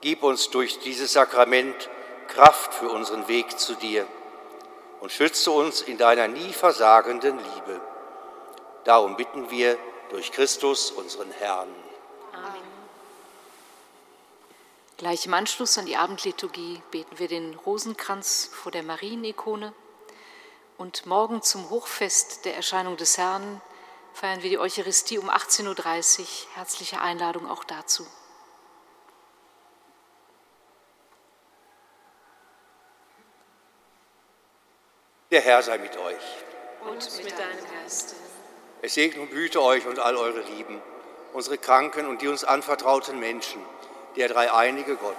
Gib 0.00 0.24
uns 0.24 0.50
durch 0.50 0.80
dieses 0.80 1.12
Sakrament 1.12 1.88
Kraft 2.26 2.74
für 2.74 2.88
unseren 2.88 3.28
Weg 3.28 3.56
zu 3.60 3.76
dir 3.76 4.04
und 4.98 5.12
schütze 5.12 5.52
uns 5.52 5.80
in 5.80 5.96
deiner 5.96 6.26
nie 6.26 6.52
versagenden 6.52 7.38
Liebe. 7.38 7.80
Darum 8.82 9.16
bitten 9.16 9.48
wir 9.48 9.78
durch 10.10 10.32
Christus, 10.32 10.90
unseren 10.90 11.30
Herrn. 11.30 11.68
Amen. 12.32 12.62
Gleich 15.02 15.26
im 15.26 15.34
Anschluss 15.34 15.78
an 15.78 15.86
die 15.86 15.96
Abendliturgie 15.96 16.80
beten 16.92 17.18
wir 17.18 17.26
den 17.26 17.56
Rosenkranz 17.56 18.48
vor 18.52 18.70
der 18.70 18.84
Marienikone. 18.84 19.74
Und 20.78 21.06
morgen 21.06 21.42
zum 21.42 21.70
Hochfest 21.70 22.44
der 22.44 22.54
Erscheinung 22.54 22.96
des 22.96 23.18
Herrn 23.18 23.60
feiern 24.14 24.44
wir 24.44 24.50
die 24.50 24.60
Eucharistie 24.60 25.18
um 25.18 25.28
18.30 25.28 26.20
Uhr. 26.20 26.26
Herzliche 26.54 27.00
Einladung 27.00 27.50
auch 27.50 27.64
dazu. 27.64 28.06
Der 35.32 35.40
Herr 35.40 35.64
sei 35.64 35.78
mit 35.78 35.96
euch. 35.96 36.22
Und 36.88 37.24
mit 37.24 37.36
deinem 37.36 37.66
Geiste. 37.74 38.14
Es 38.82 38.94
segne 38.94 39.22
und 39.22 39.30
behüte 39.30 39.60
euch 39.62 39.84
und 39.84 39.98
all 39.98 40.16
eure 40.16 40.42
Lieben, 40.42 40.80
unsere 41.32 41.58
Kranken 41.58 42.06
und 42.06 42.22
die 42.22 42.28
uns 42.28 42.44
anvertrauten 42.44 43.18
Menschen 43.18 43.60
der 44.16 44.28
dreieinige 44.28 44.96
Gott, 44.96 45.16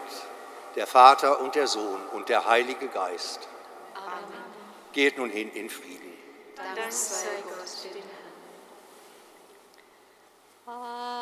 der 0.76 0.88
Vater 0.88 1.40
und 1.41 1.56
der 1.56 1.68
Sohn 1.68 2.02
und 2.14 2.30
der 2.30 2.45
Heilige 2.45 2.88
Geist. 2.88 3.48
Amen. 3.95 4.44
Geht 4.91 5.18
nun 5.18 5.30
hin 5.30 5.52
in 5.52 5.70
Frieden. 5.70 6.14
Dank 6.56 6.91
sei 6.91 7.28
Gott, 7.44 7.94
dem 7.94 8.02
Herrn. 8.02 8.24
Alma, 10.65 11.12